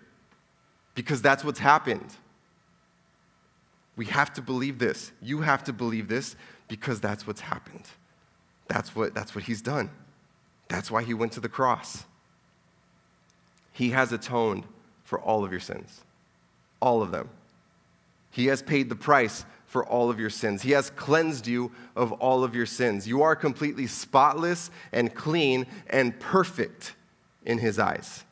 Because 0.94 1.22
that's 1.22 1.44
what's 1.44 1.58
happened. 1.58 2.14
We 3.94 4.06
have 4.06 4.32
to 4.34 4.42
believe 4.42 4.78
this. 4.78 5.12
You 5.20 5.42
have 5.42 5.64
to 5.64 5.72
believe 5.72 6.08
this 6.08 6.34
because 6.68 7.00
that's 7.00 7.26
what's 7.26 7.40
happened. 7.40 7.84
That's 8.68 8.94
what, 8.94 9.14
that's 9.14 9.34
what 9.34 9.44
he's 9.44 9.62
done. 9.62 9.90
That's 10.68 10.90
why 10.90 11.02
he 11.02 11.14
went 11.14 11.32
to 11.32 11.40
the 11.40 11.48
cross. 11.48 12.04
He 13.72 13.90
has 13.90 14.12
atoned 14.12 14.64
for 15.04 15.20
all 15.20 15.44
of 15.44 15.50
your 15.50 15.60
sins, 15.60 16.02
all 16.80 17.02
of 17.02 17.10
them. 17.10 17.28
He 18.30 18.46
has 18.46 18.62
paid 18.62 18.88
the 18.88 18.96
price 18.96 19.44
for 19.66 19.86
all 19.86 20.10
of 20.10 20.18
your 20.18 20.30
sins. 20.30 20.62
He 20.62 20.72
has 20.72 20.90
cleansed 20.90 21.46
you 21.46 21.70
of 21.94 22.12
all 22.12 22.42
of 22.42 22.54
your 22.54 22.66
sins. 22.66 23.06
You 23.06 23.22
are 23.22 23.36
completely 23.36 23.86
spotless 23.86 24.70
and 24.92 25.14
clean 25.14 25.66
and 25.88 26.18
perfect 26.18 26.94
in 27.44 27.58
His 27.58 27.78
eyes. 27.78 28.24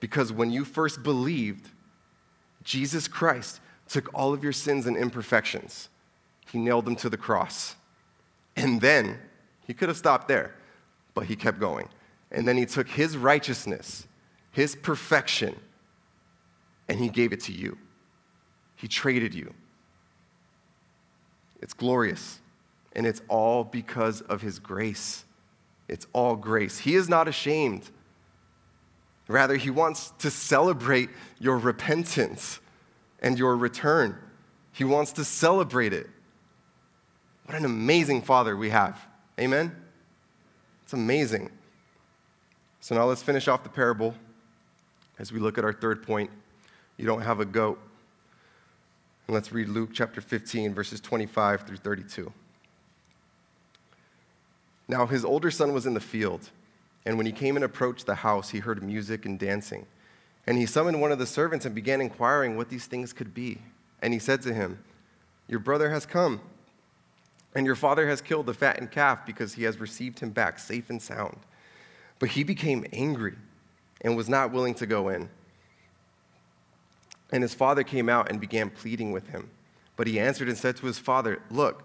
Because 0.00 0.32
when 0.32 0.50
you 0.50 0.64
first 0.64 1.02
believed, 1.02 1.68
Jesus 2.62 3.08
Christ 3.08 3.60
took 3.88 4.12
all 4.14 4.32
of 4.32 4.42
your 4.42 4.52
sins 4.52 4.86
and 4.86 4.96
imperfections, 4.96 5.88
He 6.50 6.58
nailed 6.58 6.84
them 6.84 6.96
to 6.96 7.08
the 7.08 7.16
cross. 7.16 7.76
And 8.56 8.80
then, 8.80 9.18
He 9.68 9.74
could 9.74 9.88
have 9.88 9.98
stopped 9.98 10.26
there, 10.26 10.54
but 11.14 11.26
He 11.26 11.36
kept 11.36 11.60
going. 11.60 11.88
And 12.32 12.48
then 12.48 12.56
He 12.56 12.66
took 12.66 12.88
His 12.88 13.16
righteousness, 13.16 14.08
His 14.50 14.74
perfection, 14.74 15.54
and 16.88 16.98
He 16.98 17.08
gave 17.08 17.32
it 17.32 17.40
to 17.42 17.52
you. 17.52 17.78
He 18.74 18.88
traded 18.88 19.34
you. 19.34 19.54
It's 21.60 21.74
glorious. 21.74 22.40
And 22.94 23.06
it's 23.06 23.20
all 23.28 23.62
because 23.62 24.22
of 24.22 24.40
His 24.40 24.58
grace. 24.58 25.24
It's 25.86 26.06
all 26.12 26.34
grace. 26.34 26.78
He 26.78 26.94
is 26.94 27.08
not 27.08 27.28
ashamed. 27.28 27.90
Rather, 29.28 29.56
He 29.56 29.68
wants 29.68 30.12
to 30.20 30.30
celebrate 30.30 31.10
your 31.38 31.58
repentance 31.58 32.58
and 33.20 33.38
your 33.38 33.54
return. 33.54 34.16
He 34.72 34.84
wants 34.84 35.12
to 35.12 35.24
celebrate 35.24 35.92
it. 35.92 36.08
What 37.44 37.56
an 37.56 37.66
amazing 37.66 38.22
Father 38.22 38.56
we 38.56 38.70
have. 38.70 39.07
Amen? 39.38 39.74
It's 40.84 40.92
amazing. 40.92 41.50
So 42.80 42.94
now 42.94 43.04
let's 43.04 43.22
finish 43.22 43.48
off 43.48 43.62
the 43.62 43.68
parable 43.68 44.14
as 45.18 45.32
we 45.32 45.38
look 45.38 45.58
at 45.58 45.64
our 45.64 45.72
third 45.72 46.02
point. 46.02 46.30
You 46.96 47.06
don't 47.06 47.22
have 47.22 47.40
a 47.40 47.44
goat. 47.44 47.78
And 49.26 49.34
let's 49.34 49.52
read 49.52 49.68
Luke 49.68 49.90
chapter 49.92 50.20
15, 50.20 50.74
verses 50.74 51.00
25 51.00 51.62
through 51.62 51.76
32. 51.76 52.32
Now 54.88 55.06
his 55.06 55.24
older 55.24 55.50
son 55.50 55.74
was 55.74 55.84
in 55.84 55.92
the 55.92 56.00
field, 56.00 56.48
and 57.04 57.16
when 57.16 57.26
he 57.26 57.32
came 57.32 57.56
and 57.56 57.64
approached 57.64 58.06
the 58.06 58.14
house, 58.14 58.48
he 58.48 58.58
heard 58.58 58.82
music 58.82 59.26
and 59.26 59.38
dancing. 59.38 59.86
And 60.46 60.56
he 60.56 60.64
summoned 60.64 61.00
one 61.00 61.12
of 61.12 61.18
the 61.18 61.26
servants 61.26 61.66
and 61.66 61.74
began 61.74 62.00
inquiring 62.00 62.56
what 62.56 62.70
these 62.70 62.86
things 62.86 63.12
could 63.12 63.34
be. 63.34 63.58
And 64.00 64.14
he 64.14 64.18
said 64.18 64.40
to 64.42 64.54
him, 64.54 64.82
Your 65.46 65.60
brother 65.60 65.90
has 65.90 66.06
come, 66.06 66.40
and 67.58 67.66
your 67.66 67.74
father 67.74 68.06
has 68.06 68.20
killed 68.20 68.46
the 68.46 68.54
fattened 68.54 68.92
calf 68.92 69.26
because 69.26 69.54
he 69.54 69.64
has 69.64 69.80
received 69.80 70.20
him 70.20 70.30
back 70.30 70.60
safe 70.60 70.90
and 70.90 71.02
sound. 71.02 71.40
But 72.20 72.28
he 72.28 72.44
became 72.44 72.86
angry 72.92 73.34
and 74.00 74.16
was 74.16 74.28
not 74.28 74.52
willing 74.52 74.74
to 74.74 74.86
go 74.86 75.08
in. 75.08 75.28
And 77.32 77.42
his 77.42 77.54
father 77.54 77.82
came 77.82 78.08
out 78.08 78.30
and 78.30 78.40
began 78.40 78.70
pleading 78.70 79.10
with 79.10 79.26
him. 79.30 79.50
But 79.96 80.06
he 80.06 80.20
answered 80.20 80.48
and 80.48 80.56
said 80.56 80.76
to 80.76 80.86
his 80.86 81.00
father, 81.00 81.42
Look, 81.50 81.82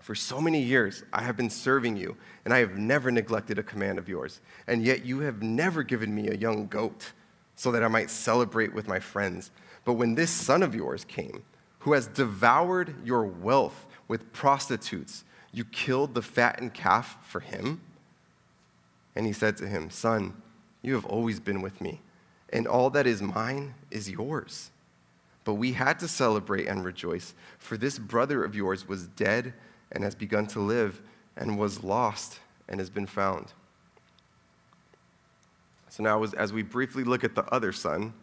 for 0.00 0.14
so 0.14 0.40
many 0.40 0.62
years 0.62 1.02
I 1.12 1.22
have 1.22 1.36
been 1.36 1.50
serving 1.50 1.96
you, 1.96 2.16
and 2.44 2.54
I 2.54 2.58
have 2.58 2.78
never 2.78 3.10
neglected 3.10 3.58
a 3.58 3.64
command 3.64 3.98
of 3.98 4.08
yours. 4.08 4.40
And 4.68 4.84
yet 4.84 5.04
you 5.04 5.18
have 5.18 5.42
never 5.42 5.82
given 5.82 6.14
me 6.14 6.28
a 6.28 6.36
young 6.36 6.68
goat 6.68 7.10
so 7.56 7.72
that 7.72 7.82
I 7.82 7.88
might 7.88 8.08
celebrate 8.08 8.72
with 8.72 8.86
my 8.86 9.00
friends. 9.00 9.50
But 9.84 9.94
when 9.94 10.14
this 10.14 10.30
son 10.30 10.62
of 10.62 10.76
yours 10.76 11.04
came, 11.04 11.42
who 11.80 11.92
has 11.94 12.06
devoured 12.06 12.94
your 13.04 13.24
wealth 13.24 13.86
with 14.08 14.32
prostitutes, 14.32 15.24
you 15.52 15.64
killed 15.64 16.14
the 16.14 16.22
fattened 16.22 16.74
calf 16.74 17.16
for 17.26 17.40
him? 17.40 17.80
And 19.14 19.26
he 19.26 19.32
said 19.32 19.56
to 19.58 19.66
him, 19.66 19.90
Son, 19.90 20.34
you 20.82 20.94
have 20.94 21.04
always 21.04 21.40
been 21.40 21.62
with 21.62 21.80
me 21.80 22.00
and 22.54 22.68
all 22.68 22.88
that 22.90 23.06
is 23.06 23.20
mine 23.20 23.74
is 23.90 24.08
yours. 24.08 24.70
But 25.42 25.54
we 25.54 25.72
had 25.72 25.98
to 25.98 26.08
celebrate 26.08 26.66
and 26.66 26.84
rejoice, 26.84 27.34
for 27.58 27.76
this 27.76 27.98
brother 27.98 28.44
of 28.44 28.54
yours 28.54 28.88
was 28.88 29.08
dead 29.08 29.52
and 29.92 30.04
has 30.04 30.14
begun 30.14 30.46
to 30.46 30.60
live, 30.60 31.02
and 31.36 31.58
was 31.58 31.82
lost 31.82 32.38
and 32.68 32.80
has 32.80 32.88
been 32.88 33.06
found. 33.06 33.52
So 35.90 36.02
now, 36.02 36.22
as, 36.22 36.52
we 36.52 36.62
briefly 36.62 37.04
look 37.04 37.24
at 37.24 37.34
the 37.34 37.44
other 37.52 37.72
son, 37.72 38.14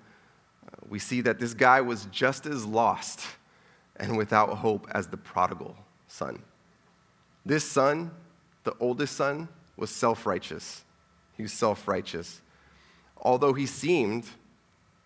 uh, 0.65 0.75
we 0.89 0.97
see 0.97 1.21
that 1.21 1.39
this 1.39 1.53
guy 1.53 1.81
was 1.81 2.05
just 2.05 2.45
as 2.45 2.65
lost 2.65 3.27
and 4.01 4.17
without 4.17 4.49
hope 4.49 4.87
as 4.91 5.07
the 5.07 5.15
prodigal 5.15 5.77
son. 6.09 6.41
This 7.45 7.63
son, 7.63 8.11
the 8.65 8.75
oldest 8.81 9.15
son, 9.15 9.47
was 9.77 9.89
self 9.89 10.25
righteous. 10.25 10.83
He 11.37 11.43
was 11.43 11.53
self 11.53 11.87
righteous 11.87 12.41
although 13.21 13.53
he 13.53 13.65
seemed 13.65 14.25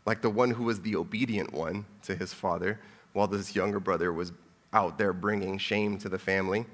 like 0.05 0.21
the 0.21 0.29
one 0.29 0.51
who 0.51 0.63
was 0.63 0.81
the 0.81 0.95
obedient 0.95 1.53
one 1.53 1.85
to 2.03 2.15
his 2.15 2.33
father, 2.33 2.79
while 3.13 3.27
this 3.27 3.55
younger 3.55 3.79
brother 3.79 4.13
was 4.13 4.31
out 4.73 4.97
there 4.97 5.13
bringing 5.13 5.57
shame 5.57 5.97
to 5.97 6.09
the 6.09 6.19
family, 6.19 6.65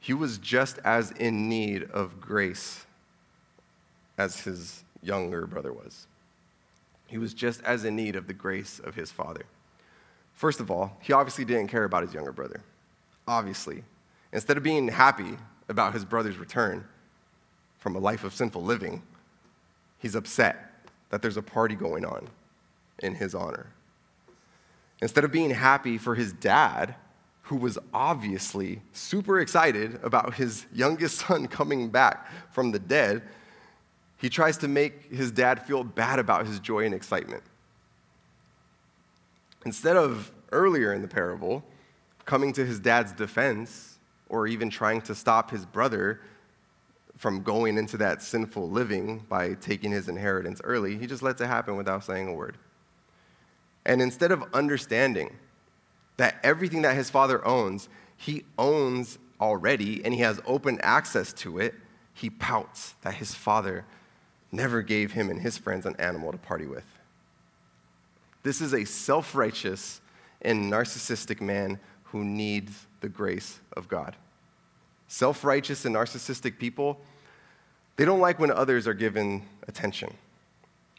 he 0.00 0.14
was 0.14 0.38
just 0.38 0.78
as 0.84 1.10
in 1.12 1.48
need 1.48 1.84
of 1.90 2.20
grace 2.20 2.86
as 4.16 4.40
his 4.40 4.84
younger 5.02 5.46
brother 5.46 5.72
was. 5.72 6.06
He 7.06 7.18
was 7.18 7.34
just 7.34 7.62
as 7.62 7.84
in 7.84 7.96
need 7.96 8.16
of 8.16 8.26
the 8.26 8.34
grace 8.34 8.78
of 8.78 8.94
his 8.94 9.10
father. 9.10 9.44
First 10.38 10.60
of 10.60 10.70
all, 10.70 10.96
he 11.00 11.12
obviously 11.12 11.44
didn't 11.44 11.66
care 11.66 11.82
about 11.82 12.04
his 12.04 12.14
younger 12.14 12.30
brother. 12.30 12.62
Obviously. 13.26 13.82
Instead 14.32 14.56
of 14.56 14.62
being 14.62 14.86
happy 14.86 15.36
about 15.68 15.92
his 15.92 16.04
brother's 16.04 16.38
return 16.38 16.84
from 17.78 17.96
a 17.96 17.98
life 17.98 18.22
of 18.22 18.32
sinful 18.32 18.62
living, 18.62 19.02
he's 19.98 20.14
upset 20.14 20.86
that 21.10 21.22
there's 21.22 21.36
a 21.36 21.42
party 21.42 21.74
going 21.74 22.04
on 22.04 22.28
in 23.00 23.16
his 23.16 23.34
honor. 23.34 23.66
Instead 25.02 25.24
of 25.24 25.32
being 25.32 25.50
happy 25.50 25.98
for 25.98 26.14
his 26.14 26.32
dad, 26.34 26.94
who 27.42 27.56
was 27.56 27.76
obviously 27.92 28.80
super 28.92 29.40
excited 29.40 29.98
about 30.04 30.34
his 30.34 30.66
youngest 30.72 31.18
son 31.26 31.48
coming 31.48 31.88
back 31.88 32.28
from 32.52 32.70
the 32.70 32.78
dead, 32.78 33.22
he 34.18 34.28
tries 34.28 34.56
to 34.58 34.68
make 34.68 35.12
his 35.12 35.32
dad 35.32 35.66
feel 35.66 35.82
bad 35.82 36.20
about 36.20 36.46
his 36.46 36.60
joy 36.60 36.84
and 36.84 36.94
excitement. 36.94 37.42
Instead 39.68 39.98
of 39.98 40.32
earlier 40.50 40.94
in 40.94 41.02
the 41.02 41.08
parable 41.08 41.62
coming 42.24 42.54
to 42.54 42.64
his 42.64 42.80
dad's 42.80 43.12
defense 43.12 43.98
or 44.30 44.46
even 44.46 44.70
trying 44.70 45.02
to 45.02 45.14
stop 45.14 45.50
his 45.50 45.66
brother 45.66 46.22
from 47.18 47.42
going 47.42 47.76
into 47.76 47.98
that 47.98 48.22
sinful 48.22 48.70
living 48.70 49.18
by 49.28 49.52
taking 49.52 49.92
his 49.92 50.08
inheritance 50.08 50.62
early. 50.64 50.96
He 50.96 51.06
just 51.06 51.22
lets 51.22 51.42
it 51.42 51.48
happen 51.48 51.76
without 51.76 52.02
saying 52.02 52.28
a 52.28 52.32
word. 52.32 52.56
And 53.84 54.00
instead 54.00 54.32
of 54.32 54.42
understanding 54.54 55.36
that 56.16 56.36
everything 56.42 56.80
that 56.80 56.96
his 56.96 57.10
father 57.10 57.46
owns, 57.46 57.90
he 58.16 58.46
owns 58.56 59.18
already 59.38 60.02
and 60.02 60.14
he 60.14 60.20
has 60.20 60.40
open 60.46 60.80
access 60.82 61.34
to 61.34 61.58
it, 61.58 61.74
he 62.14 62.30
pouts 62.30 62.94
that 63.02 63.16
his 63.16 63.34
father 63.34 63.84
never 64.50 64.80
gave 64.80 65.12
him 65.12 65.28
and 65.28 65.42
his 65.42 65.58
friends 65.58 65.84
an 65.84 65.94
animal 65.98 66.32
to 66.32 66.38
party 66.38 66.64
with. 66.64 66.97
This 68.48 68.62
is 68.62 68.72
a 68.72 68.86
self 68.86 69.34
righteous 69.34 70.00
and 70.40 70.72
narcissistic 70.72 71.42
man 71.42 71.78
who 72.04 72.24
needs 72.24 72.86
the 73.02 73.08
grace 73.10 73.60
of 73.76 73.88
God. 73.88 74.16
Self 75.06 75.44
righteous 75.44 75.84
and 75.84 75.94
narcissistic 75.94 76.58
people, 76.58 76.98
they 77.96 78.06
don't 78.06 78.20
like 78.20 78.38
when 78.38 78.50
others 78.50 78.88
are 78.88 78.94
given 78.94 79.42
attention, 79.68 80.14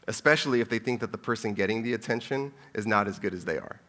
especially 0.07 0.61
if 0.61 0.69
they 0.69 0.77
think 0.77 0.99
that 0.99 1.11
the 1.11 1.17
person 1.17 1.55
getting 1.55 1.81
the 1.81 1.93
attention 1.93 2.53
is 2.75 2.85
not 2.85 3.07
as 3.07 3.17
good 3.17 3.33
as 3.33 3.45
they 3.45 3.57
are. 3.57 3.79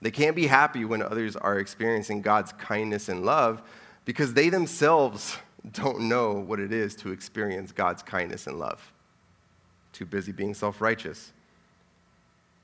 They 0.00 0.10
can't 0.10 0.34
be 0.34 0.46
happy 0.46 0.86
when 0.86 1.02
others 1.02 1.36
are 1.36 1.58
experiencing 1.58 2.22
God's 2.22 2.52
kindness 2.52 3.10
and 3.10 3.26
love 3.26 3.60
because 4.06 4.32
they 4.32 4.48
themselves 4.48 5.36
don't 5.70 6.08
know 6.08 6.32
what 6.32 6.60
it 6.60 6.72
is 6.72 6.96
to 6.96 7.12
experience 7.12 7.72
God's 7.72 8.02
kindness 8.02 8.46
and 8.46 8.58
love. 8.58 8.90
Too 9.92 10.06
busy 10.06 10.32
being 10.32 10.54
self 10.54 10.80
righteous. 10.80 11.34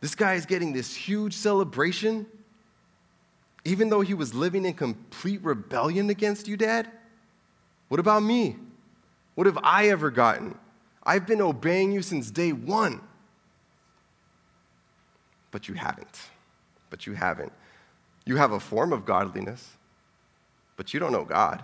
This 0.01 0.15
guy 0.15 0.35
is 0.35 0.47
getting 0.47 0.73
this 0.73 0.95
huge 0.95 1.35
celebration 1.35 2.27
even 3.69 3.91
though 3.91 4.01
he 4.01 4.15
was 4.15 4.35
living 4.35 4.65
in 4.65 4.73
complete 4.73 5.43
rebellion 5.43 6.09
against 6.09 6.49
you, 6.49 6.57
Dad? 6.57 6.91
What 7.89 8.01
about 8.01 8.23
me? 8.23 8.57
What 9.35 9.47
have 9.47 9.59
I 9.63 9.89
ever 9.89 10.11
gotten? 10.11 10.57
I've 11.03 11.27
been 11.27 11.43
obeying 11.43 11.93
you 11.93 12.01
since 12.01 12.31
day 12.31 12.53
one. 12.53 13.01
But 15.51 15.69
you 15.69 15.75
haven't. 15.75 16.19
But 16.89 17.07
you 17.07 17.13
haven't. 17.13 17.53
You 18.25 18.37
have 18.37 18.53
a 18.53 18.61
form 18.61 18.93
of 18.93 19.05
godliness, 19.05 19.77
but 20.77 20.95
you 20.95 21.01
don't 21.01 21.13
know 21.13 21.25
God. 21.25 21.63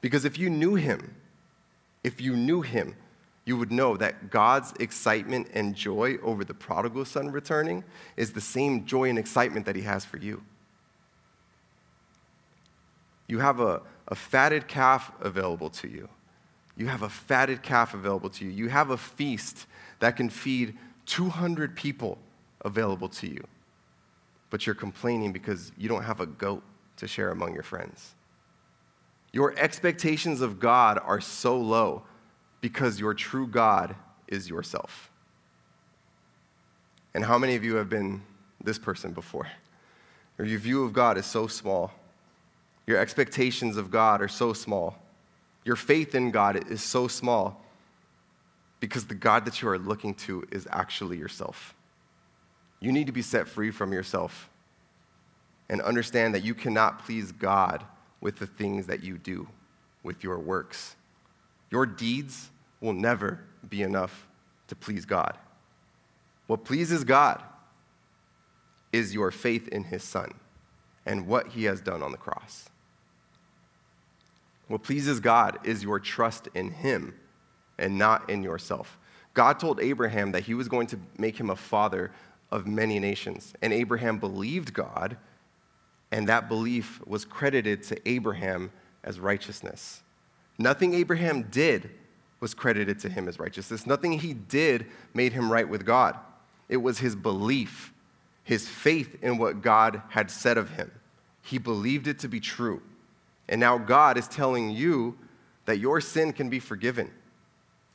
Because 0.00 0.24
if 0.24 0.36
you 0.36 0.50
knew 0.50 0.74
Him, 0.74 1.14
if 2.02 2.20
you 2.20 2.34
knew 2.34 2.60
Him, 2.60 2.96
you 3.48 3.56
would 3.56 3.72
know 3.72 3.96
that 3.96 4.28
God's 4.28 4.74
excitement 4.78 5.48
and 5.54 5.74
joy 5.74 6.18
over 6.22 6.44
the 6.44 6.52
prodigal 6.52 7.06
son 7.06 7.32
returning 7.32 7.82
is 8.14 8.34
the 8.34 8.42
same 8.42 8.84
joy 8.84 9.08
and 9.08 9.18
excitement 9.18 9.64
that 9.64 9.74
He 9.74 9.80
has 9.82 10.04
for 10.04 10.18
you. 10.18 10.42
You 13.26 13.38
have 13.38 13.58
a, 13.60 13.80
a 14.08 14.14
fatted 14.14 14.68
calf 14.68 15.10
available 15.20 15.70
to 15.70 15.88
you. 15.88 16.10
You 16.76 16.88
have 16.88 17.02
a 17.02 17.08
fatted 17.08 17.62
calf 17.62 17.94
available 17.94 18.28
to 18.30 18.44
you. 18.44 18.50
You 18.50 18.68
have 18.68 18.90
a 18.90 18.98
feast 18.98 19.66
that 20.00 20.14
can 20.16 20.28
feed 20.28 20.76
200 21.06 21.74
people 21.74 22.18
available 22.66 23.08
to 23.08 23.26
you. 23.26 23.42
But 24.50 24.66
you're 24.66 24.74
complaining 24.74 25.32
because 25.32 25.72
you 25.78 25.88
don't 25.88 26.04
have 26.04 26.20
a 26.20 26.26
goat 26.26 26.62
to 26.98 27.08
share 27.08 27.30
among 27.30 27.54
your 27.54 27.62
friends. 27.62 28.14
Your 29.32 29.54
expectations 29.58 30.42
of 30.42 30.60
God 30.60 31.00
are 31.02 31.20
so 31.20 31.56
low 31.58 32.02
because 32.60 32.98
your 32.98 33.14
true 33.14 33.46
God 33.46 33.94
is 34.26 34.48
yourself. 34.48 35.10
And 37.14 37.24
how 37.24 37.38
many 37.38 37.56
of 37.56 37.64
you 37.64 37.76
have 37.76 37.88
been 37.88 38.22
this 38.62 38.78
person 38.78 39.12
before? 39.12 39.48
Or 40.38 40.44
your 40.44 40.58
view 40.58 40.84
of 40.84 40.92
God 40.92 41.18
is 41.18 41.26
so 41.26 41.46
small. 41.46 41.92
Your 42.86 42.98
expectations 42.98 43.76
of 43.76 43.90
God 43.90 44.22
are 44.22 44.28
so 44.28 44.52
small. 44.52 44.98
Your 45.64 45.76
faith 45.76 46.14
in 46.14 46.30
God 46.30 46.70
is 46.70 46.82
so 46.82 47.08
small 47.08 47.60
because 48.80 49.06
the 49.06 49.14
God 49.14 49.44
that 49.44 49.60
you 49.60 49.68
are 49.68 49.78
looking 49.78 50.14
to 50.14 50.46
is 50.50 50.66
actually 50.70 51.18
yourself. 51.18 51.74
You 52.80 52.92
need 52.92 53.06
to 53.06 53.12
be 53.12 53.22
set 53.22 53.48
free 53.48 53.70
from 53.70 53.92
yourself 53.92 54.48
and 55.68 55.82
understand 55.82 56.34
that 56.34 56.44
you 56.44 56.54
cannot 56.54 57.04
please 57.04 57.32
God 57.32 57.84
with 58.20 58.38
the 58.38 58.46
things 58.46 58.86
that 58.86 59.02
you 59.02 59.18
do, 59.18 59.48
with 60.02 60.24
your 60.24 60.38
works. 60.38 60.96
Your 61.70 61.86
deeds 61.86 62.50
will 62.80 62.92
never 62.92 63.40
be 63.68 63.82
enough 63.82 64.26
to 64.68 64.74
please 64.74 65.04
God. 65.04 65.36
What 66.46 66.64
pleases 66.64 67.04
God 67.04 67.42
is 68.92 69.12
your 69.12 69.30
faith 69.30 69.68
in 69.68 69.84
His 69.84 70.02
Son 70.02 70.32
and 71.04 71.26
what 71.26 71.48
He 71.48 71.64
has 71.64 71.80
done 71.80 72.02
on 72.02 72.12
the 72.12 72.18
cross. 72.18 72.68
What 74.68 74.82
pleases 74.82 75.20
God 75.20 75.58
is 75.64 75.82
your 75.82 75.98
trust 75.98 76.48
in 76.54 76.70
Him 76.70 77.14
and 77.78 77.98
not 77.98 78.28
in 78.28 78.42
yourself. 78.42 78.98
God 79.34 79.58
told 79.58 79.80
Abraham 79.80 80.32
that 80.32 80.44
He 80.44 80.54
was 80.54 80.68
going 80.68 80.86
to 80.88 80.98
make 81.18 81.38
him 81.38 81.50
a 81.50 81.56
father 81.56 82.10
of 82.50 82.66
many 82.66 82.98
nations, 82.98 83.52
and 83.60 83.72
Abraham 83.72 84.18
believed 84.18 84.72
God 84.72 85.18
and 86.10 86.28
that 86.28 86.48
belief 86.48 87.00
was 87.06 87.24
credited 87.24 87.82
to 87.84 88.08
Abraham 88.08 88.70
as 89.04 89.20
righteousness. 89.20 90.02
Nothing 90.58 90.94
Abraham 90.94 91.44
did 91.44 91.90
was 92.40 92.54
credited 92.54 92.98
to 93.00 93.08
him 93.08 93.28
as 93.28 93.38
righteousness. 93.38 93.86
Nothing 93.86 94.12
he 94.12 94.34
did 94.34 94.86
made 95.14 95.32
him 95.32 95.50
right 95.50 95.68
with 95.68 95.84
God. 95.84 96.16
It 96.68 96.76
was 96.76 96.98
his 96.98 97.16
belief, 97.16 97.92
his 98.44 98.68
faith 98.68 99.16
in 99.22 99.38
what 99.38 99.62
God 99.62 100.02
had 100.10 100.30
said 100.30 100.58
of 100.58 100.70
him. 100.70 100.90
He 101.42 101.58
believed 101.58 102.06
it 102.06 102.18
to 102.20 102.28
be 102.28 102.40
true. 102.40 102.82
And 103.48 103.60
now 103.60 103.78
God 103.78 104.18
is 104.18 104.28
telling 104.28 104.70
you 104.70 105.16
that 105.64 105.78
your 105.78 106.00
sin 106.00 106.32
can 106.32 106.48
be 106.48 106.60
forgiven. 106.60 107.10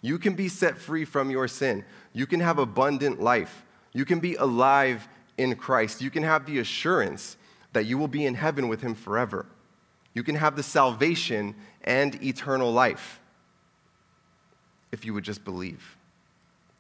You 0.02 0.18
can 0.18 0.34
be 0.34 0.50
set 0.50 0.78
free 0.78 1.06
from 1.06 1.30
your 1.30 1.48
sin. 1.48 1.86
You 2.12 2.26
can 2.26 2.40
have 2.40 2.60
abundant 2.60 3.22
life. 3.22 3.64
You 3.94 4.06
can 4.06 4.20
be 4.20 4.36
alive 4.36 5.08
in 5.38 5.56
Christ. 5.56 6.02
You 6.02 6.10
can 6.10 6.24
have 6.24 6.46
the 6.46 6.60
assurance 6.60 7.38
that 7.74 7.86
you 7.86 7.98
will 7.98 8.08
be 8.08 8.26
in 8.26 8.36
heaven 8.36 8.68
with 8.68 8.82
him 8.82 8.96
forever. 8.96 9.46
You 10.14 10.24
can 10.24 10.36
have 10.36 10.56
the 10.56 10.64
salvation 10.64 11.56
and 11.84 12.22
eternal 12.24 12.72
life 12.72 13.20
if 14.92 15.06
you 15.06 15.14
would 15.14 15.24
just 15.24 15.44
believe. 15.44 15.98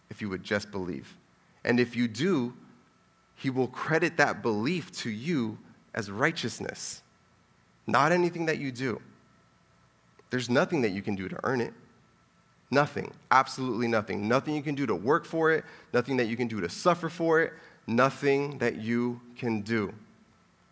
If 0.09 0.21
you 0.21 0.29
would 0.29 0.43
just 0.43 0.71
believe. 0.71 1.17
And 1.63 1.79
if 1.79 1.95
you 1.95 2.07
do, 2.07 2.53
he 3.35 3.49
will 3.49 3.67
credit 3.67 4.17
that 4.17 4.41
belief 4.41 4.91
to 4.99 5.09
you 5.09 5.57
as 5.93 6.11
righteousness, 6.11 7.01
not 7.87 8.11
anything 8.11 8.45
that 8.45 8.59
you 8.59 8.71
do. 8.71 9.01
There's 10.29 10.49
nothing 10.49 10.81
that 10.81 10.91
you 10.91 11.01
can 11.01 11.15
do 11.15 11.27
to 11.27 11.37
earn 11.43 11.61
it. 11.61 11.73
Nothing, 12.71 13.11
absolutely 13.29 13.87
nothing. 13.87 14.27
Nothing 14.27 14.55
you 14.55 14.63
can 14.63 14.73
do 14.73 14.85
to 14.87 14.95
work 14.95 15.25
for 15.25 15.51
it, 15.51 15.63
nothing 15.93 16.17
that 16.17 16.25
you 16.25 16.35
can 16.35 16.47
do 16.47 16.59
to 16.61 16.69
suffer 16.69 17.09
for 17.09 17.41
it, 17.41 17.53
nothing 17.85 18.57
that 18.57 18.77
you 18.77 19.21
can 19.37 19.61
do. 19.61 19.93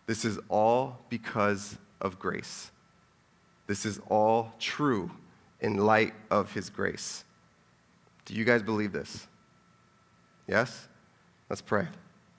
This 0.08 0.26
is 0.26 0.40
all 0.50 1.00
because 1.10 1.78
of 2.02 2.20
grace. 2.20 2.72
This 3.68 3.86
is 3.86 4.00
all 4.10 4.54
true 4.60 5.12
in 5.62 5.78
light 5.78 6.14
of 6.30 6.52
His 6.52 6.70
grace. 6.70 7.24
Do 8.26 8.34
you 8.34 8.44
guys 8.44 8.62
believe 8.62 8.92
this? 8.92 9.28
Yes? 10.48 10.88
Let's 11.50 11.62
pray. 11.62 11.88